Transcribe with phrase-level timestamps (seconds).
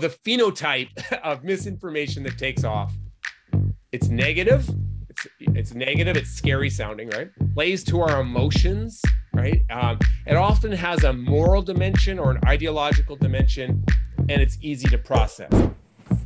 [0.00, 0.90] the phenotype
[1.24, 2.94] of misinformation that takes off.
[3.90, 4.70] It's negative.
[5.08, 6.16] It's, it's negative.
[6.16, 7.30] It's scary sounding, right?
[7.54, 9.02] Plays to our emotions,
[9.34, 9.64] right?
[9.70, 13.84] Um, it often has a moral dimension or an ideological dimension,
[14.28, 15.50] and it's easy to process.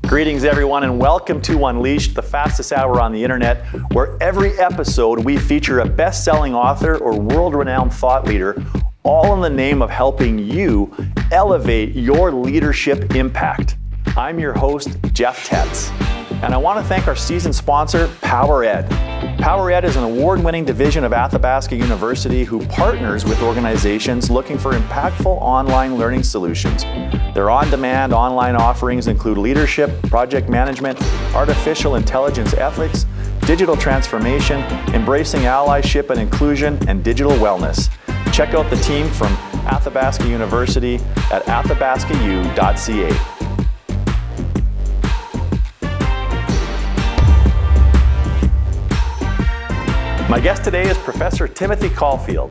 [0.06, 3.64] Greetings, everyone, and welcome to Unleashed, the fastest hour on the internet,
[3.94, 8.62] where every episode we feature a best selling author or world renowned thought leader
[9.04, 10.94] all in the name of helping you
[11.32, 13.76] elevate your leadership impact.
[14.16, 15.90] I'm your host, Jeff Tetz,
[16.42, 18.88] and I want to thank our season sponsor, PowerEd.
[19.38, 24.72] PowerEd is an award winning division of Athabasca University who partners with organizations looking for
[24.72, 26.84] impactful online learning solutions.
[27.34, 31.00] Their on demand online offerings include leadership, project management,
[31.34, 33.06] artificial intelligence ethics,
[33.46, 34.60] digital transformation,
[34.94, 37.90] embracing allyship and inclusion, and digital wellness.
[38.30, 39.32] Check out the team from
[39.66, 40.96] Athabasca University
[41.30, 43.42] at athabascau.ca.
[50.28, 52.50] My guest today is Professor Timothy Caulfield.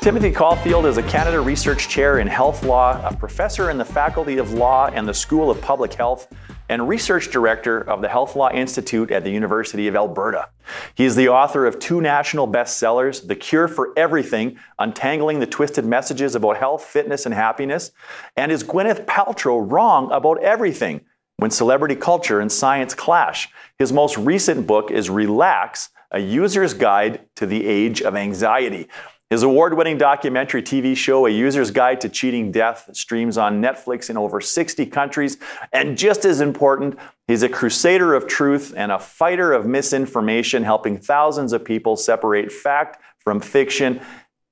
[0.00, 4.38] Timothy Caulfield is a Canada Research Chair in Health Law, a professor in the Faculty
[4.38, 6.28] of Law and the School of Public Health,
[6.68, 10.48] and research director of the Health Law Institute at the University of Alberta.
[10.94, 15.84] He is the author of two national bestsellers, The Cure for Everything Untangling the Twisted
[15.84, 17.92] Messages About Health, Fitness, and Happiness,
[18.36, 21.02] and Is Gwyneth Paltrow Wrong About Everything?
[21.38, 23.50] When Celebrity Culture and Science Clash.
[23.78, 28.88] His most recent book is Relax, a user's guide to the age of anxiety.
[29.28, 34.08] His award winning documentary TV show, A User's Guide to Cheating Death, streams on Netflix
[34.08, 35.36] in over 60 countries.
[35.72, 36.96] And just as important,
[37.26, 42.52] he's a crusader of truth and a fighter of misinformation, helping thousands of people separate
[42.52, 44.00] fact from fiction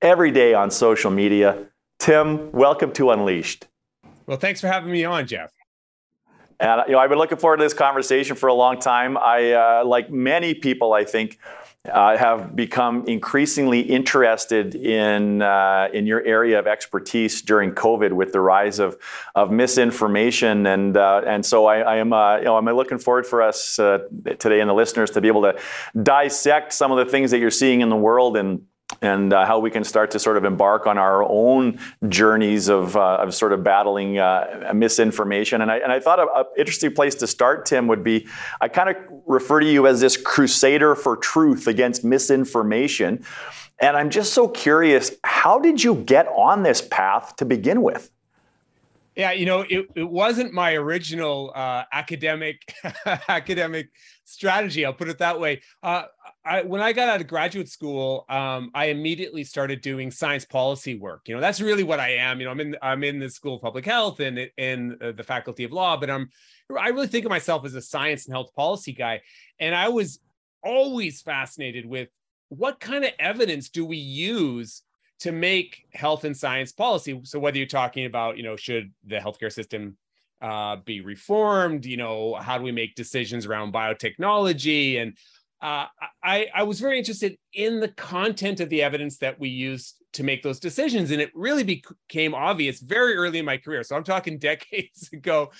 [0.01, 1.57] every day on social media.
[1.97, 3.67] Tim, welcome to Unleashed.
[4.25, 5.53] Well, thanks for having me on, Jeff.
[6.59, 9.17] And you know, I've been looking forward to this conversation for a long time.
[9.17, 11.39] I, uh, like many people, I think,
[11.91, 18.31] uh, have become increasingly interested in uh, in your area of expertise during COVID with
[18.31, 18.97] the rise of
[19.35, 20.65] of misinformation.
[20.65, 23.79] And uh, and so I, I am uh, you know I'm looking forward for us
[23.79, 23.99] uh,
[24.39, 25.59] today and the listeners to be able to
[26.01, 28.65] dissect some of the things that you're seeing in the world and
[29.01, 31.79] and uh, how we can start to sort of embark on our own
[32.09, 35.61] journeys of, uh, of sort of battling uh, misinformation.
[35.61, 38.27] And I, and I thought an interesting place to start, Tim, would be
[38.61, 38.95] I kind of
[39.25, 43.23] refer to you as this crusader for truth against misinformation.
[43.79, 48.09] And I'm just so curious, how did you get on this path to begin with?
[49.15, 52.73] Yeah, you know, it, it wasn't my original uh, academic
[53.29, 53.89] academic
[54.25, 54.85] strategy.
[54.85, 55.61] I'll put it that way.
[55.81, 56.03] Uh,
[56.45, 60.95] I, when I got out of graduate school, um, I immediately started doing science policy
[60.95, 61.27] work.
[61.27, 62.39] You know, that's really what I am.
[62.39, 65.23] You know, I'm in I'm in the School of Public Health and in uh, the
[65.23, 66.29] Faculty of Law, but I'm
[66.79, 69.21] I really think of myself as a science and health policy guy.
[69.59, 70.19] And I was
[70.63, 72.09] always fascinated with
[72.49, 74.83] what kind of evidence do we use
[75.19, 77.19] to make health and science policy.
[77.23, 79.97] So whether you're talking about, you know, should the healthcare system
[80.41, 81.85] uh, be reformed?
[81.85, 85.17] You know, how do we make decisions around biotechnology and
[85.65, 85.87] uh,
[86.23, 90.21] I, I was very interested in the content of the evidence that we used to
[90.21, 91.09] make those decisions.
[91.09, 93.81] And it really became obvious very early in my career.
[93.81, 95.51] So I'm talking decades ago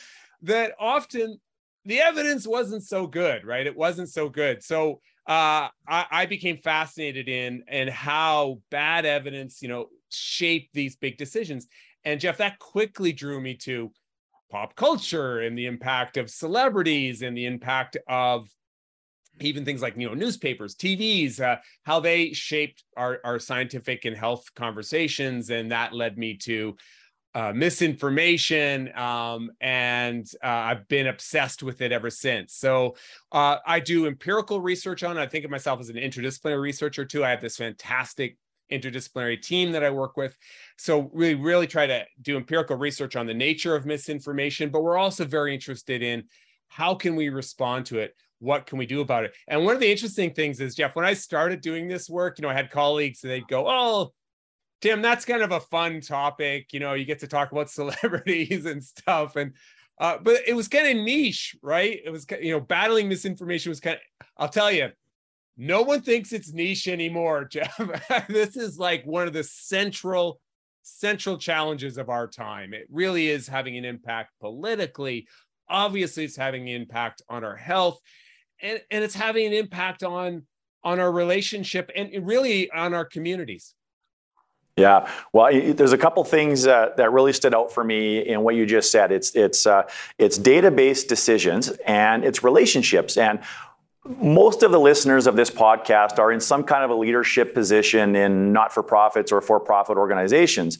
[0.44, 1.42] that often
[1.86, 3.66] the evidence wasn't so good, right?
[3.66, 4.62] It wasn't so good.
[4.62, 10.96] So uh, I, I became fascinated in and how bad evidence, you know, shaped these
[10.96, 11.66] big decisions.
[12.04, 13.92] And Jeff, that quickly drew me to
[14.52, 18.48] pop culture and the impact of celebrities and the impact of
[19.42, 24.16] even things like you know newspapers tvs uh, how they shaped our, our scientific and
[24.16, 25.50] health conversations.
[25.50, 26.76] And that led me to
[27.34, 28.96] uh, misinformation.
[28.98, 32.54] Um, and uh, i've been obsessed with it ever since.
[32.54, 32.96] So
[33.32, 35.22] uh, i do empirical research on it.
[35.22, 37.24] I think of myself as an interdisciplinary researcher too.
[37.24, 38.38] I have this fantastic
[38.72, 40.36] interdisciplinary team that i work with.
[40.78, 44.98] So we really try to do empirical research on the nature of misinformation but we're
[44.98, 46.24] also very interested in
[46.68, 49.34] how can we respond to it what can we do about it?
[49.48, 52.44] And one of the interesting things is, Jeff, when I started doing this work, you
[52.44, 54.14] know, I had colleagues and they'd go, Oh,
[54.82, 56.72] Tim, that's kind of a fun topic.
[56.72, 59.36] You know, you get to talk about celebrities and stuff.
[59.36, 59.54] And,
[60.00, 62.00] uh, but it was kind of niche, right?
[62.04, 64.90] It was, you know, battling misinformation was kind of, I'll tell you,
[65.58, 67.80] no one thinks it's niche anymore, Jeff.
[68.28, 70.40] this is like one of the central,
[70.84, 72.74] central challenges of our time.
[72.74, 75.28] It really is having an impact politically.
[75.70, 78.00] Obviously, it's having an impact on our health
[78.62, 80.44] and, and it's having an impact on
[80.84, 83.74] on our relationship and really on our communities
[84.78, 88.56] Yeah, well, there's a couple things uh, that really stood out for me in what
[88.56, 89.12] you just said.
[89.12, 89.84] It's it's uh,
[90.18, 93.18] it's database decisions and it's relationships.
[93.18, 93.40] And
[94.22, 98.16] most of the listeners of this podcast are in some kind of a leadership position
[98.16, 100.78] in not-for-profits or for-profit organizations.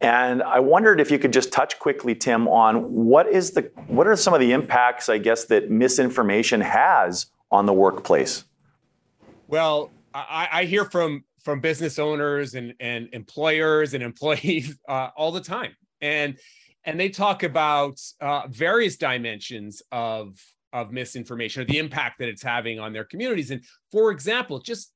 [0.00, 4.06] And I wondered if you could just touch quickly, Tim, on what is the what
[4.06, 8.44] are some of the impacts, I guess, that misinformation has on the workplace.
[9.48, 15.32] Well, I, I hear from from business owners and, and employers and employees uh, all
[15.32, 15.74] the time.
[16.00, 16.36] And
[16.84, 20.38] and they talk about uh, various dimensions of
[20.72, 23.50] of misinformation or the impact that it's having on their communities.
[23.50, 24.92] And for example, just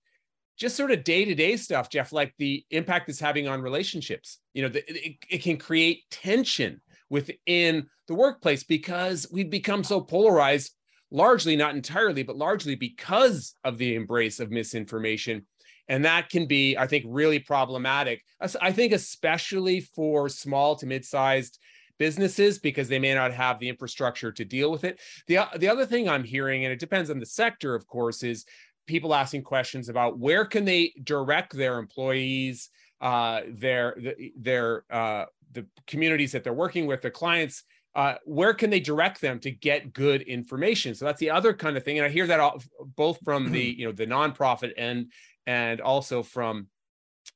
[0.58, 4.38] just sort of day-to-day stuff, Jeff, like the impact it's having on relationships.
[4.52, 10.00] You know, the, it, it can create tension within the workplace because we've become so
[10.00, 10.72] polarized
[11.12, 15.46] largely not entirely but largely because of the embrace of misinformation
[15.88, 18.22] and that can be i think really problematic
[18.60, 21.58] i think especially for small to mid-sized
[22.02, 25.87] businesses because they may not have the infrastructure to deal with it the, the other
[25.87, 28.44] thing i'm hearing and it depends on the sector of course is
[28.88, 32.70] people asking questions about where can they direct their employees
[33.00, 33.96] uh, their
[34.37, 37.62] their uh, the communities that they're working with their clients
[37.94, 41.76] uh, where can they direct them to get good information so that's the other kind
[41.76, 42.60] of thing and i hear that all,
[42.96, 45.12] both from the you know the nonprofit end
[45.46, 46.66] and also from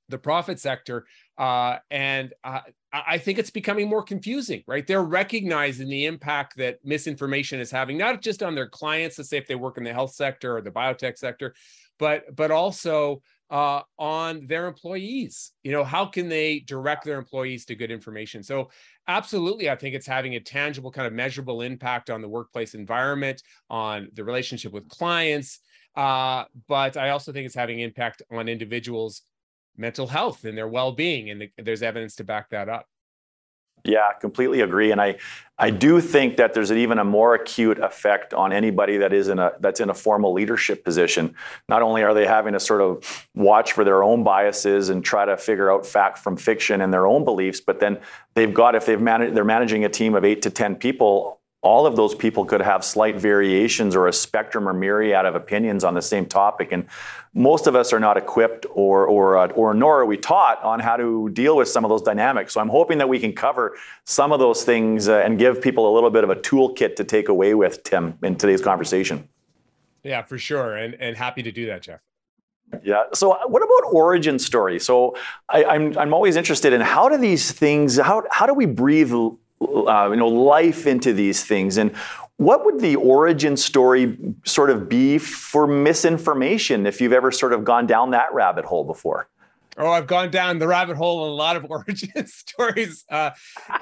[0.08, 1.06] the profit sector.
[1.38, 2.60] Uh, and uh,
[3.06, 4.86] I think it's becoming more confusing, right?
[4.86, 9.38] They're recognizing the impact that misinformation is having, not just on their clients, let's say
[9.38, 11.54] if they work in the health sector or the biotech sector,
[11.98, 15.52] but but also uh, on their employees.
[15.62, 18.42] You know, how can they direct their employees to good information?
[18.42, 18.70] So,
[19.08, 23.42] absolutely, I think it's having a tangible, kind of measurable impact on the workplace environment,
[23.70, 25.60] on the relationship with clients,
[25.96, 29.22] uh, but I also think it's having impact on individuals'
[29.78, 32.86] mental health and their well-being, and the, there's evidence to back that up.
[33.84, 34.90] Yeah, completely agree.
[34.90, 35.16] And I,
[35.58, 39.28] I do think that there's an even a more acute effect on anybody that is
[39.28, 41.36] in a that's in a formal leadership position.
[41.68, 45.24] Not only are they having to sort of watch for their own biases and try
[45.24, 47.98] to figure out fact from fiction and their own beliefs, but then
[48.34, 51.84] they've got if they've managed they're managing a team of eight to ten people, all
[51.84, 55.94] of those people could have slight variations or a spectrum or myriad of opinions on
[55.94, 56.70] the same topic.
[56.70, 56.86] And
[57.34, 60.78] most of us are not equipped or, or, uh, or nor are we taught on
[60.78, 62.54] how to deal with some of those dynamics.
[62.54, 65.92] So I'm hoping that we can cover some of those things uh, and give people
[65.92, 69.28] a little bit of a toolkit to take away with, Tim, in today's conversation.
[70.04, 70.76] Yeah, for sure.
[70.76, 71.98] And, and happy to do that, Jeff.
[72.84, 73.04] Yeah.
[73.12, 74.78] So, uh, what about origin story?
[74.78, 75.16] So,
[75.48, 78.66] I, am I'm, I'm always interested in how do these things how how do we
[78.66, 79.12] breathe
[79.60, 81.76] uh, you know, life into these things.
[81.76, 81.94] And
[82.36, 87.64] what would the origin story sort of be for misinformation if you've ever sort of
[87.64, 89.28] gone down that rabbit hole before?
[89.78, 93.30] Oh, I've gone down the rabbit hole in a lot of origin stories, uh,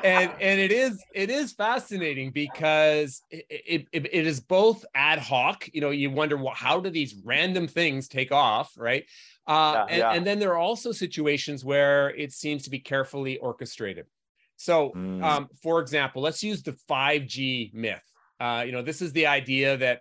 [0.02, 5.68] and and it is it is fascinating because it, it, it is both ad hoc.
[5.72, 9.04] You know, you wonder well, how do these random things take off, right?
[9.46, 10.12] Uh, yeah, and, yeah.
[10.12, 14.06] and then there are also situations where it seems to be carefully orchestrated.
[14.64, 15.22] So, mm.
[15.22, 18.02] um, for example, let's use the 5G myth.
[18.40, 20.00] Uh, you know, this is the idea that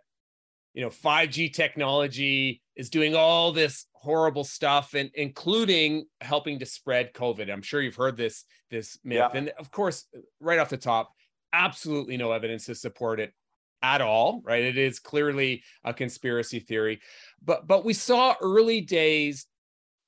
[0.74, 7.14] you know 5G technology is doing all this horrible stuff, and including helping to spread
[7.14, 7.52] COVID.
[7.52, 9.38] I'm sure you've heard this this myth, yeah.
[9.38, 10.06] and of course,
[10.40, 11.12] right off the top,
[11.52, 13.34] absolutely no evidence to support it
[13.82, 14.42] at all.
[14.46, 14.64] Right?
[14.64, 17.02] It is clearly a conspiracy theory,
[17.44, 19.46] but but we saw early days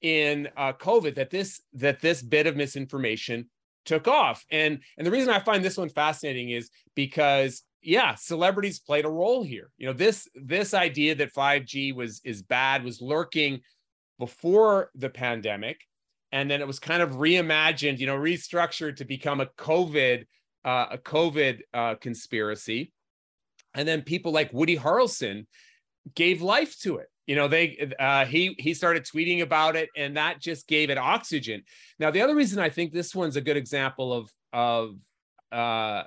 [0.01, 3.49] in uh, COVID that this that this bit of misinformation
[3.85, 4.43] took off.
[4.51, 9.09] And and the reason I find this one fascinating is because yeah, celebrities played a
[9.09, 9.69] role here.
[9.77, 13.61] You know, this this idea that 5G was is bad was lurking
[14.17, 15.81] before the pandemic
[16.31, 20.25] and then it was kind of reimagined, you know, restructured to become a COVID
[20.65, 22.91] uh, a COVID uh, conspiracy.
[23.75, 25.45] And then people like Woody Harrelson
[26.15, 30.17] gave life to it you know they uh, he he started tweeting about it and
[30.17, 31.63] that just gave it oxygen
[31.99, 34.95] now the other reason i think this one's a good example of of
[35.51, 36.03] uh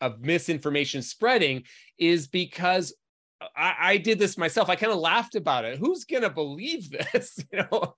[0.00, 1.64] of misinformation spreading
[1.98, 2.94] is because
[3.56, 4.68] I, I did this myself.
[4.68, 5.78] I kind of laughed about it.
[5.78, 7.38] Who's gonna believe this?
[7.52, 7.96] you know,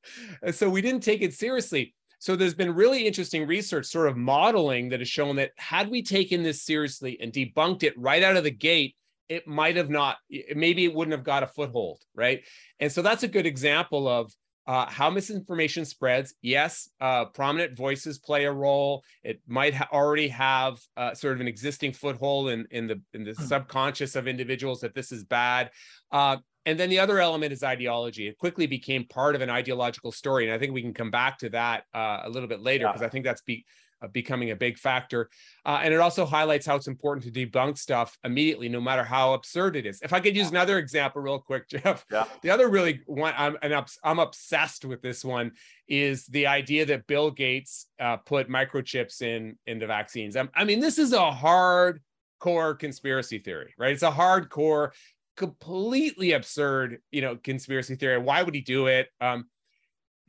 [0.52, 1.94] so we didn't take it seriously.
[2.18, 6.02] So there's been really interesting research, sort of modeling that has shown that had we
[6.02, 8.94] taken this seriously and debunked it right out of the gate,
[9.30, 10.18] it might have not,
[10.54, 12.42] maybe it wouldn't have got a foothold, right?
[12.80, 14.34] And so that's a good example of
[14.66, 16.34] uh, how misinformation spreads.
[16.42, 19.04] Yes, uh, prominent voices play a role.
[19.22, 23.24] It might ha- already have uh, sort of an existing foothold in, in the in
[23.24, 23.42] the hmm.
[23.44, 25.70] subconscious of individuals that this is bad.
[26.12, 28.28] Uh, and then the other element is ideology.
[28.28, 31.38] It quickly became part of an ideological story, and I think we can come back
[31.38, 33.06] to that uh, a little bit later because yeah.
[33.06, 33.64] I think that's be,
[34.02, 35.28] uh, becoming a big factor.
[35.64, 39.34] Uh, and it also highlights how it's important to debunk stuff immediately, no matter how
[39.34, 40.00] absurd it is.
[40.02, 42.04] If I could use another example, real quick, Jeff.
[42.10, 42.24] Yeah.
[42.42, 45.52] The other really one, I'm and I'm obsessed with this one
[45.88, 50.36] is the idea that Bill Gates uh, put microchips in in the vaccines.
[50.36, 53.92] I, I mean, this is a hardcore conspiracy theory, right?
[53.92, 54.90] It's a hardcore,
[55.36, 58.18] completely absurd, you know, conspiracy theory.
[58.18, 59.08] Why would he do it?
[59.20, 59.46] Um,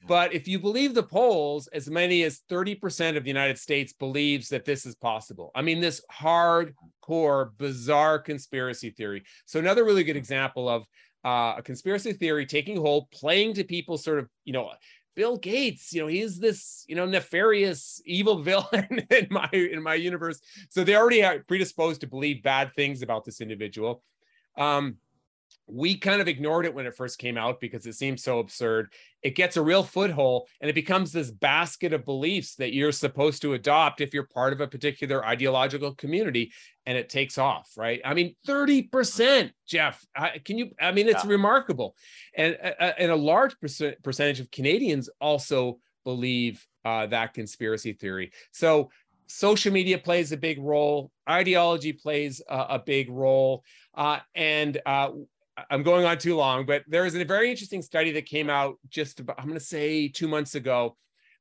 [0.07, 4.49] but if you believe the polls, as many as 30% of the United States believes
[4.49, 5.51] that this is possible.
[5.53, 9.23] I mean, this hardcore, bizarre conspiracy theory.
[9.45, 10.87] So, another really good example of
[11.23, 14.71] uh, a conspiracy theory taking hold, playing to people sort of, you know,
[15.15, 19.95] Bill Gates, you know, he's this, you know, nefarious evil villain in my in my
[19.95, 20.39] universe.
[20.69, 24.03] So they already are predisposed to believe bad things about this individual.
[24.57, 24.97] Um,
[25.71, 28.91] we kind of ignored it when it first came out because it seemed so absurd.
[29.23, 33.41] It gets a real foothold and it becomes this basket of beliefs that you're supposed
[33.43, 36.51] to adopt if you're part of a particular ideological community
[36.85, 38.01] and it takes off, right?
[38.03, 40.05] I mean, 30%, Jeff.
[40.43, 40.71] Can you?
[40.79, 41.31] I mean, it's yeah.
[41.31, 41.95] remarkable.
[42.35, 42.57] And,
[42.97, 48.31] and a large percentage of Canadians also believe uh, that conspiracy theory.
[48.51, 48.89] So,
[49.27, 53.63] social media plays a big role, ideology plays a, a big role.
[53.95, 55.11] Uh, and uh,
[55.69, 58.77] I'm going on too long, but there is a very interesting study that came out
[58.89, 60.97] just about, I'm going to say two months ago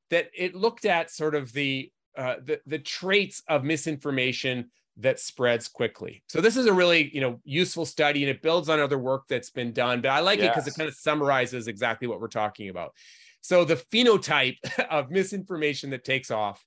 [0.09, 5.67] that it looked at sort of the, uh, the, the traits of misinformation that spreads
[5.67, 6.23] quickly.
[6.27, 9.23] So this is a really, you know, useful study and it builds on other work
[9.29, 10.47] that's been done, but I like yes.
[10.47, 12.93] it because it kind of summarizes exactly what we're talking about.
[13.41, 14.57] So the phenotype
[14.89, 16.63] of misinformation that takes off,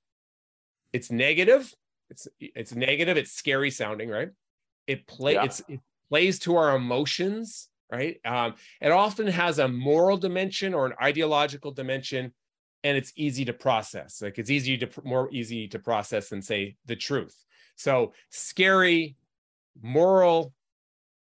[0.93, 1.73] it's negative.
[2.09, 4.29] It's it's negative, it's scary sounding, right?
[4.85, 5.45] It play yeah.
[5.45, 8.19] it's it plays to our emotions, right?
[8.25, 12.33] Um, it often has a moral dimension or an ideological dimension,
[12.83, 14.21] and it's easy to process.
[14.21, 17.35] Like it's easy to more easy to process than say the truth.
[17.75, 19.15] So scary,
[19.81, 20.53] moral,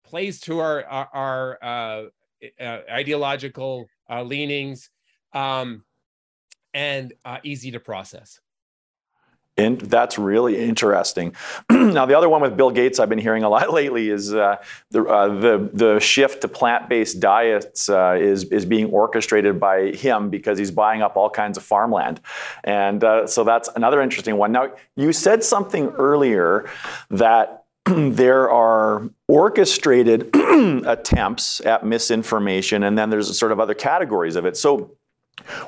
[0.06, 2.04] plays to our our, our uh,
[2.60, 4.90] uh, ideological uh, leanings,
[5.34, 5.84] um,
[6.74, 8.40] and uh, easy to process.
[9.68, 11.36] That's really interesting.
[11.70, 14.58] now, the other one with Bill Gates I've been hearing a lot lately is uh,
[14.92, 20.30] the, uh, the, the shift to plant-based diets uh, is, is being orchestrated by him
[20.30, 22.22] because he's buying up all kinds of farmland.
[22.64, 24.52] And uh, so that's another interesting one.
[24.52, 26.70] Now, you said something earlier
[27.10, 34.46] that there are orchestrated attempts at misinformation, and then there's sort of other categories of
[34.46, 34.58] it.
[34.58, 34.96] So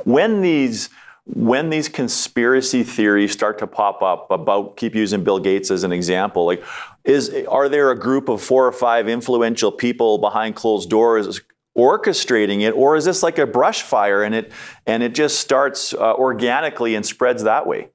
[0.03, 0.89] when these
[1.25, 5.91] when these conspiracy theories start to pop up about keep using Bill Gates as an
[5.91, 6.63] example, like
[7.03, 11.41] is are there a group of four or five influential people behind closed doors
[11.77, 14.51] orchestrating it, or is this like a brush fire and it
[14.85, 17.89] and it just starts uh, organically and spreads that way?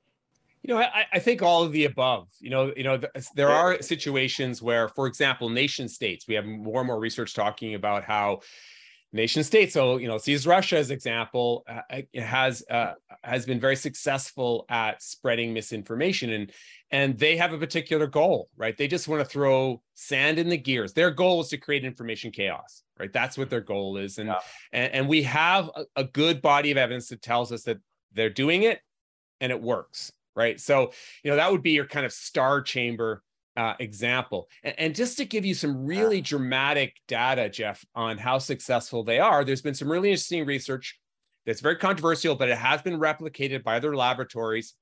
[0.62, 2.26] You know, I, I, think all of the above.
[2.40, 3.00] You know, you know,
[3.36, 6.26] there are situations where, for example, nation states.
[6.26, 8.40] We have more and more research talking about how
[9.16, 9.72] nation state.
[9.72, 12.92] So you know, sees Russia as example uh, uh has uh,
[13.24, 16.52] has been very successful at spreading misinformation, and
[16.90, 18.76] and they have a particular goal, right?
[18.76, 20.92] They just want to throw sand in the gears.
[20.92, 23.12] Their goal is to create information chaos, right?
[23.12, 24.38] That's what their goal is, and yeah.
[24.72, 27.78] and, and, we have a, a good body of evidence that tells us that
[28.12, 28.80] they're doing it
[29.40, 30.60] and it works, right?
[30.60, 30.92] So
[31.24, 33.22] you know that would be your kind of star chamber
[33.56, 34.48] uh, example.
[34.62, 39.18] And, and, just to give you some really dramatic data, Jeff, on how successful they
[39.18, 40.98] are, there's been some really interesting research
[41.46, 44.74] that's very controversial, but it has been replicated by other laboratories.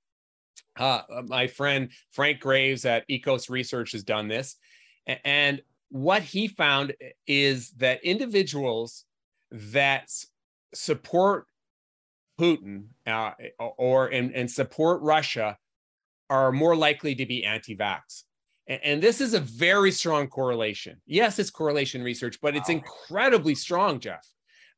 [0.79, 4.57] Uh, uh my friend Frank Graves at Ekos Research has done this.
[5.25, 6.95] And what he found
[7.27, 9.05] is that individuals
[9.51, 10.11] that
[10.75, 11.47] support
[12.41, 15.57] Putin uh, or and, and support Russia
[16.31, 18.25] are more likely to be anti-vax.
[18.67, 21.01] And this is a very strong correlation.
[21.07, 24.27] Yes, it's correlation research, but it's incredibly strong, Jeff.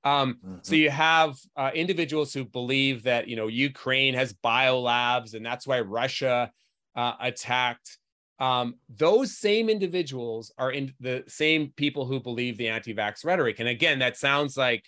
[0.02, 0.56] Um, mm-hmm.
[0.62, 5.66] So you have uh, individuals who believe that you know Ukraine has biolabs, and that's
[5.66, 6.50] why Russia
[6.96, 7.98] uh, attacked.
[8.38, 13.60] Um, those same individuals are in the same people who believe the anti-vax rhetoric.
[13.60, 14.84] And again, that sounds like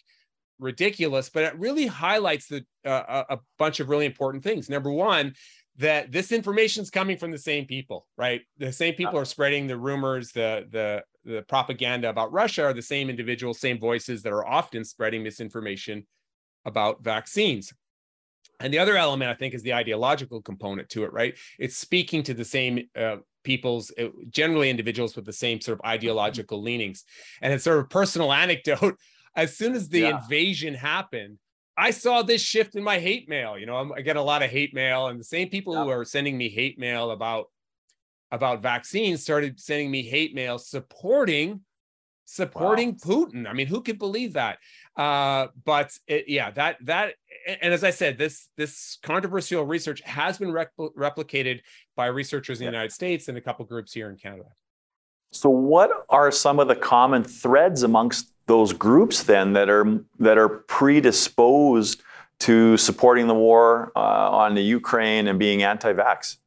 [0.58, 4.68] ridiculous, but it really highlights the uh, a bunch of really important things.
[4.68, 5.34] Number one,
[5.78, 8.42] that this information is coming from the same people, right?
[8.58, 12.82] The same people are spreading the rumors, the the the propaganda about Russia are the
[12.82, 16.06] same individuals, same voices that are often spreading misinformation
[16.64, 17.72] about vaccines.
[18.60, 21.36] And the other element, I think, is the ideological component to it, right?
[21.60, 25.84] It's speaking to the same uh, people's uh, generally individuals with the same sort of
[25.86, 27.04] ideological leanings
[27.40, 28.96] and it's sort of personal anecdote
[29.36, 30.18] as soon as the yeah.
[30.18, 31.38] invasion happened
[31.78, 33.56] I saw this shift in my hate mail.
[33.56, 35.84] You know, i get a lot of hate mail, and the same people yeah.
[35.84, 37.46] who are sending me hate mail about
[38.30, 41.60] about vaccines started sending me hate mail supporting
[42.26, 42.96] supporting wow.
[43.14, 43.48] Putin.
[43.48, 44.58] I mean, who could believe that?
[44.96, 47.14] Uh, but it, yeah, that that
[47.46, 51.60] and as I said, this this controversial research has been replicated
[51.96, 54.50] by researchers in the United States and a couple groups here in Canada.
[55.32, 60.36] So, what are some of the common threads amongst those groups then that are that
[60.36, 62.02] are predisposed
[62.40, 66.38] to supporting the war uh, on the Ukraine and being anti-vax?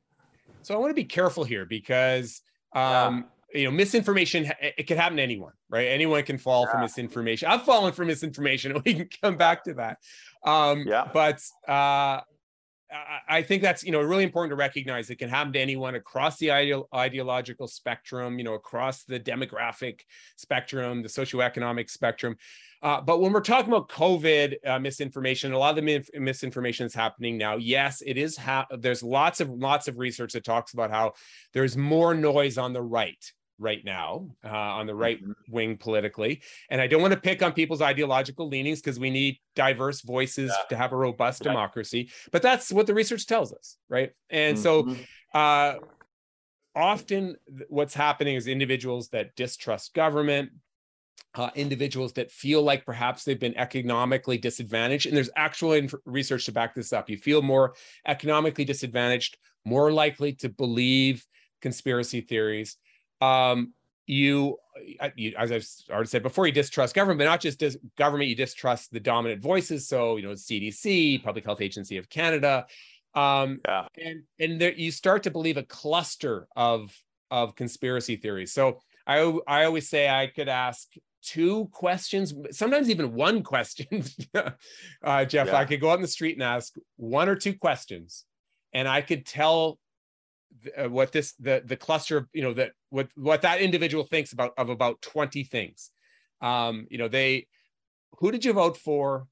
[0.64, 2.42] So I want to be careful here because
[2.74, 3.60] um, yeah.
[3.60, 5.88] you know misinformation it can happen to anyone, right?
[5.88, 6.74] Anyone can fall yeah.
[6.74, 7.50] for misinformation.
[7.50, 8.82] I've fallen for misinformation.
[8.86, 10.00] We can come back to that.
[10.44, 11.10] Um, yeah.
[11.14, 12.22] But uh,
[13.28, 16.38] I think that's you know really important to recognize it can happen to anyone across
[16.38, 16.52] the
[16.94, 20.02] ideological spectrum, you know, across the demographic
[20.36, 22.36] spectrum, the socioeconomic spectrum.
[22.84, 26.96] Uh, but when we're talking about COVID uh, misinformation, a lot of the misinformation is
[26.96, 27.56] happening now.
[27.56, 28.36] Yes, it is.
[28.38, 31.14] Ha- there's lots of lots of research that talks about how
[31.54, 33.32] there's more noise on the right
[33.62, 35.32] right now uh, on the right mm-hmm.
[35.50, 36.42] wing politically.
[36.70, 40.52] And I don't want to pick on people's ideological leanings because we need diverse voices
[40.52, 40.66] yeah.
[40.70, 41.52] to have a robust right.
[41.52, 42.10] democracy.
[42.32, 44.12] But that's what the research tells us, right?
[44.30, 44.94] And mm-hmm.
[44.94, 45.76] so uh,
[46.76, 47.36] often
[47.70, 50.50] what's happening is individuals that distrust government.
[51.34, 56.44] Uh, individuals that feel like perhaps they've been economically disadvantaged, and there's actual inf- research
[56.44, 57.10] to back this up.
[57.10, 57.74] You feel more
[58.06, 61.26] economically disadvantaged, more likely to believe
[61.62, 62.76] conspiracy theories,
[63.22, 63.74] um,
[64.08, 64.58] you,
[65.16, 68.36] you, as I've already said before, you distrust government, but not just dis- government, you
[68.36, 69.88] distrust the dominant voices.
[69.88, 72.66] So, you know, CDC, Public Health Agency of Canada.
[73.14, 73.88] Um, yeah.
[74.04, 76.96] And, and there, you start to believe a cluster of,
[77.30, 78.52] of conspiracy theories.
[78.52, 80.88] So I, I always say I could ask
[81.22, 84.04] two questions, sometimes even one question.
[85.04, 85.56] uh, Jeff, yeah.
[85.56, 88.26] I could go out in the street and ask one or two questions,
[88.74, 89.80] and I could tell
[90.78, 94.34] uh, what this the the cluster of you know that what what that individual thinks
[94.34, 95.92] about of about 20 things.
[96.42, 97.48] Um you know they
[98.20, 99.28] who did you vote for?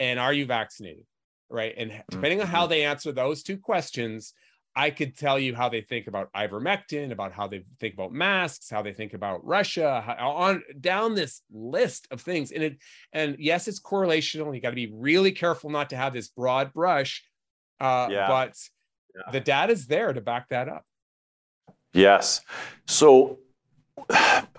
[0.00, 1.04] And are you vaccinated?
[1.48, 1.74] Right?
[1.76, 2.70] And depending on how mm-hmm.
[2.70, 4.34] they answer those two questions
[4.74, 8.70] i could tell you how they think about ivermectin about how they think about masks
[8.70, 12.52] how they think about russia how, on down this list of things.
[12.52, 12.78] And it
[13.12, 14.54] and yes it's correlational.
[14.54, 17.24] You got to be really careful not to have this broad brush
[17.80, 18.28] uh yeah.
[18.28, 18.56] but
[19.30, 20.84] the data is there to back that up.
[21.92, 22.40] Yes.
[22.86, 23.38] So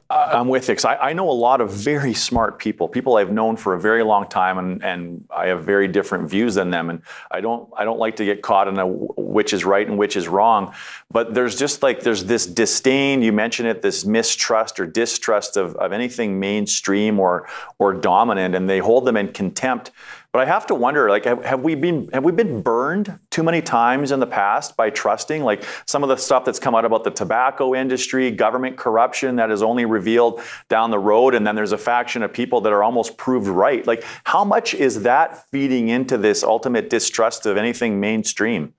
[0.10, 3.58] I'm with you I, I, know a lot of very smart people, people I've known
[3.58, 6.92] for a very long time, and, and I have very different views than them.
[6.92, 9.98] And I don't I don't like to get caught in a which is right and
[9.98, 10.74] which is wrong.
[11.10, 13.24] But there's just like there's this disdain.
[13.24, 17.48] You mentioned it, this mistrust or distrust of, of anything mainstream or
[17.80, 19.92] or dominant, and they hold them in contempt
[20.34, 23.44] but I have to wonder, like, have, have, we been have we been burned too
[23.44, 25.44] many times in the past by trusting?
[25.44, 29.52] Like some of the stuff that's come out about the tobacco industry, government corruption that
[29.52, 32.82] is only revealed down the road, and then there's a faction of people that are
[32.82, 33.86] almost proved right.
[33.86, 38.74] Like, how much is that feeding into this ultimate distrust of anything mainstream?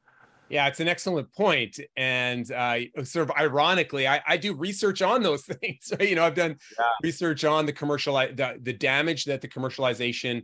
[0.49, 1.79] Yeah, it's an excellent point.
[1.97, 5.93] And uh, sort of ironically, I, I, do research on those things.
[6.01, 6.85] You know, I've done yeah.
[7.03, 10.43] research on the commercial the, the damage that the commercialization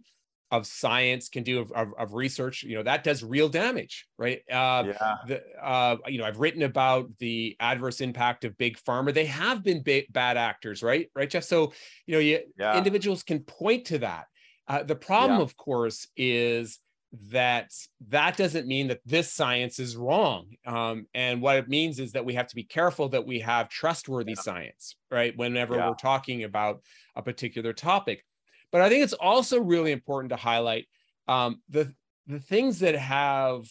[0.50, 4.42] of science can do of, of, of, research you know that does real damage right?
[4.50, 5.16] Uh, yeah.
[5.26, 9.14] The, uh, you know i've written about the adverse impact of big pharma.
[9.14, 11.10] They have been big, bad actors right?
[11.14, 11.44] Right jeff?
[11.44, 11.72] So
[12.06, 12.76] you know you, yeah.
[12.76, 14.26] individuals can point to that.
[14.66, 15.44] Uh, the problem yeah.
[15.44, 16.78] of course is
[17.30, 17.72] that
[18.08, 22.24] that doesn't mean that this science is wrong um, and what it means is that
[22.24, 25.36] we have to be careful that we have trustworthy science right?
[25.36, 26.82] Whenever we're talking about
[27.16, 28.24] a particular topic
[28.72, 30.86] but I think it's also really important to highlight
[31.28, 31.92] um, the
[32.26, 33.66] the things that have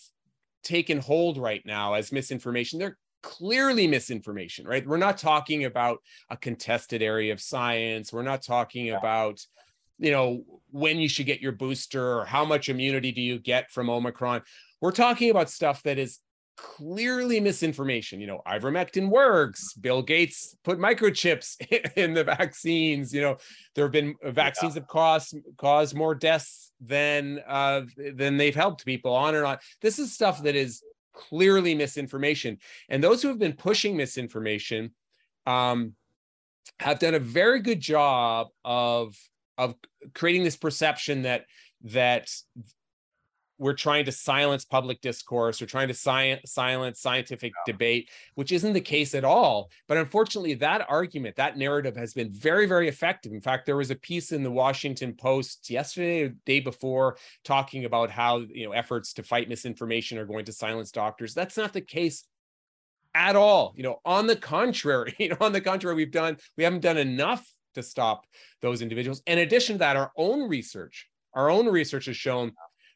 [0.64, 2.80] taken hold right now as misinformation.
[2.80, 4.86] They're clearly misinformation, right?
[4.86, 8.12] We're not talking about a contested area of science.
[8.12, 8.98] We're not talking yeah.
[8.98, 9.40] about
[10.00, 13.70] you know when you should get your booster or how much immunity do you get
[13.70, 14.42] from omicron
[14.82, 16.20] we're talking about stuff that is
[16.80, 18.20] clearly misinformation.
[18.20, 19.74] You know, ivermectin works.
[19.74, 21.56] Bill Gates put microchips
[21.96, 23.14] in the vaccines.
[23.14, 23.38] You know,
[23.76, 24.82] there have been vaccines yeah.
[24.82, 27.82] have caused caused more deaths than uh,
[28.14, 29.14] than they've helped people.
[29.14, 29.58] On and on.
[29.82, 32.58] This is stuff that is clearly misinformation,
[32.90, 34.92] and those who have been pushing misinformation
[35.46, 35.94] um,
[36.80, 39.16] have done a very good job of
[39.58, 39.76] of
[40.14, 41.46] creating this perception that
[41.84, 42.30] that
[43.60, 47.74] we're trying to silence public discourse, we're trying to si- silence scientific yeah.
[47.74, 49.70] debate, which isn't the case at all.
[49.88, 53.34] But unfortunately, that argument, that narrative has been very, very effective.
[53.34, 57.86] In fact, there was a piece in the Washington Post yesterday, or day before, talking
[57.86, 61.34] about how you know efforts to fight misinformation are going to silence doctors.
[61.34, 62.26] That's not the case
[63.14, 63.74] at all.
[63.76, 66.98] You know, on the contrary, you know, on the contrary, we've done we haven't done
[66.98, 67.46] enough
[67.76, 68.26] to stop
[68.62, 69.22] those individuals.
[69.28, 72.54] In addition to that, our own research, our own research has shown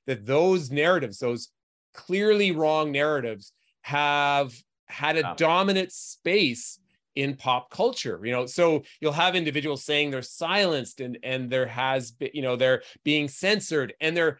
[0.07, 1.49] that those narratives, those
[1.93, 4.53] clearly wrong narratives, have
[4.87, 6.79] had a dominant space
[7.15, 11.67] in pop culture you know so you'll have individuals saying they're silenced and and there
[11.67, 14.39] has been you know they're being censored and they're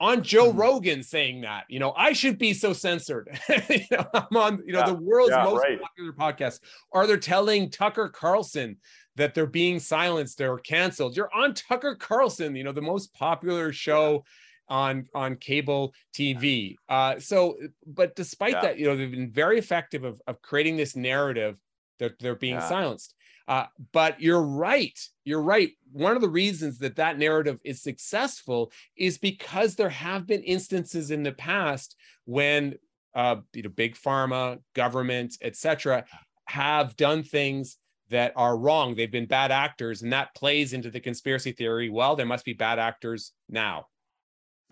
[0.00, 0.58] on Joe mm-hmm.
[0.58, 3.38] Rogan saying that, you know, I should be so censored.
[3.68, 5.78] you know, I'm on, you know, yeah, the world's yeah, most right.
[5.80, 6.60] popular podcast.
[6.92, 8.78] Are they telling Tucker Carlson
[9.16, 11.16] that they're being silenced or canceled?
[11.16, 14.24] You're on Tucker Carlson, you know, the most popular show
[14.70, 16.76] on on cable TV.
[16.88, 17.56] Uh, so,
[17.86, 18.62] but despite yeah.
[18.62, 21.58] that, you know, they've been very effective of, of creating this narrative
[21.98, 23.14] that they're being silenced.
[23.46, 24.98] Uh, but you're right.
[25.24, 25.72] You're right.
[25.92, 31.10] One of the reasons that that narrative is successful is because there have been instances
[31.10, 32.76] in the past when
[33.14, 36.04] uh, you know big pharma, government, etc.,
[36.46, 37.76] have done things
[38.10, 38.94] that are wrong.
[38.94, 41.90] They've been bad actors, and that plays into the conspiracy theory.
[41.90, 43.86] Well, there must be bad actors now.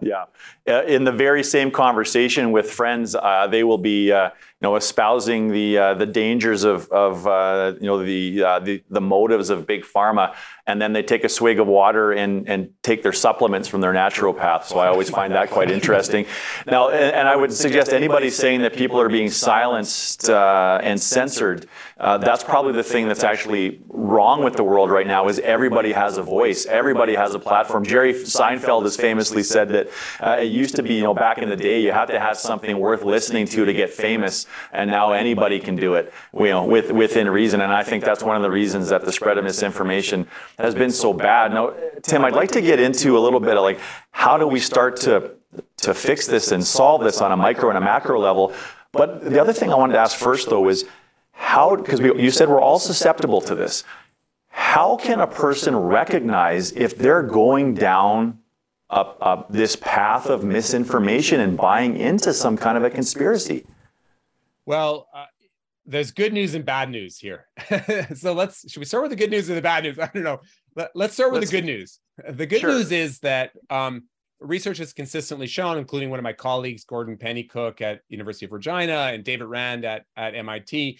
[0.01, 0.27] Yeah.
[0.69, 4.33] Uh, in the very same conversation with friends, uh, they will be, uh, you
[4.63, 9.01] know, espousing the uh, the dangers of, of uh, you know, the, uh, the the
[9.01, 10.35] motives of big pharma,
[10.67, 13.93] and then they take a swig of water and and take their supplements from their
[13.93, 14.65] naturopath.
[14.65, 16.27] So I always find that quite interesting.
[16.67, 21.67] Now, and, and I would suggest anybody saying that people are being silenced and censored,
[21.99, 25.29] that's probably the thing that's actually wrong with the world right now.
[25.29, 27.85] Is everybody has a voice, everybody has a platform.
[27.85, 29.88] Jerry Seinfeld has famously said that
[30.21, 32.37] uh, it used to be, you know, back in the day, you had to have
[32.37, 36.65] something worth listening to to get famous, and now anybody can do it, you know,
[36.65, 37.61] with, within reason.
[37.61, 40.27] And I think that's one of the reasons that the spread of misinformation
[40.59, 41.53] has been so bad.
[41.53, 44.61] Now, Tim, I'd like to get into a little bit of like, how do we
[44.61, 45.33] start to
[45.79, 48.53] to fix this and solve this on a micro and a macro level?
[48.93, 50.85] But the other thing I wanted to ask first, though, is
[51.33, 53.85] how, because you said we're all susceptible to this.
[54.51, 58.41] How can a person recognize if they're going down
[58.91, 63.67] up, up this path of misinformation and buying into some kind of a conspiracy?
[64.67, 65.27] Well, uh,
[65.87, 67.47] there's good news and bad news here.
[68.15, 69.99] so let's should we start with the good news or the bad news?
[69.99, 70.41] I don't know.
[70.77, 71.99] Let, us start with let's, the good news.
[72.29, 72.71] The good sure.
[72.71, 74.05] news is that um,
[74.41, 79.11] research has consistently shown, including one of my colleagues, Gordon Pennycook at University of Regina
[79.13, 80.99] and David Rand at, at MIT,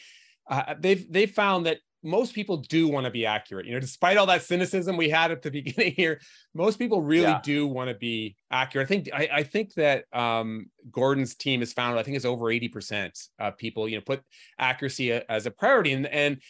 [0.51, 3.67] uh, they've they found that most people do want to be accurate.
[3.67, 6.21] You know, despite all that cynicism we had at the beginning here,
[6.55, 7.41] most people really yeah.
[7.43, 8.87] do want to be accurate.
[8.87, 12.51] I think I, I think that um, Gordon's team has found I think it's over
[12.51, 14.23] eighty percent of people you know put
[14.59, 16.41] accuracy as a priority, and and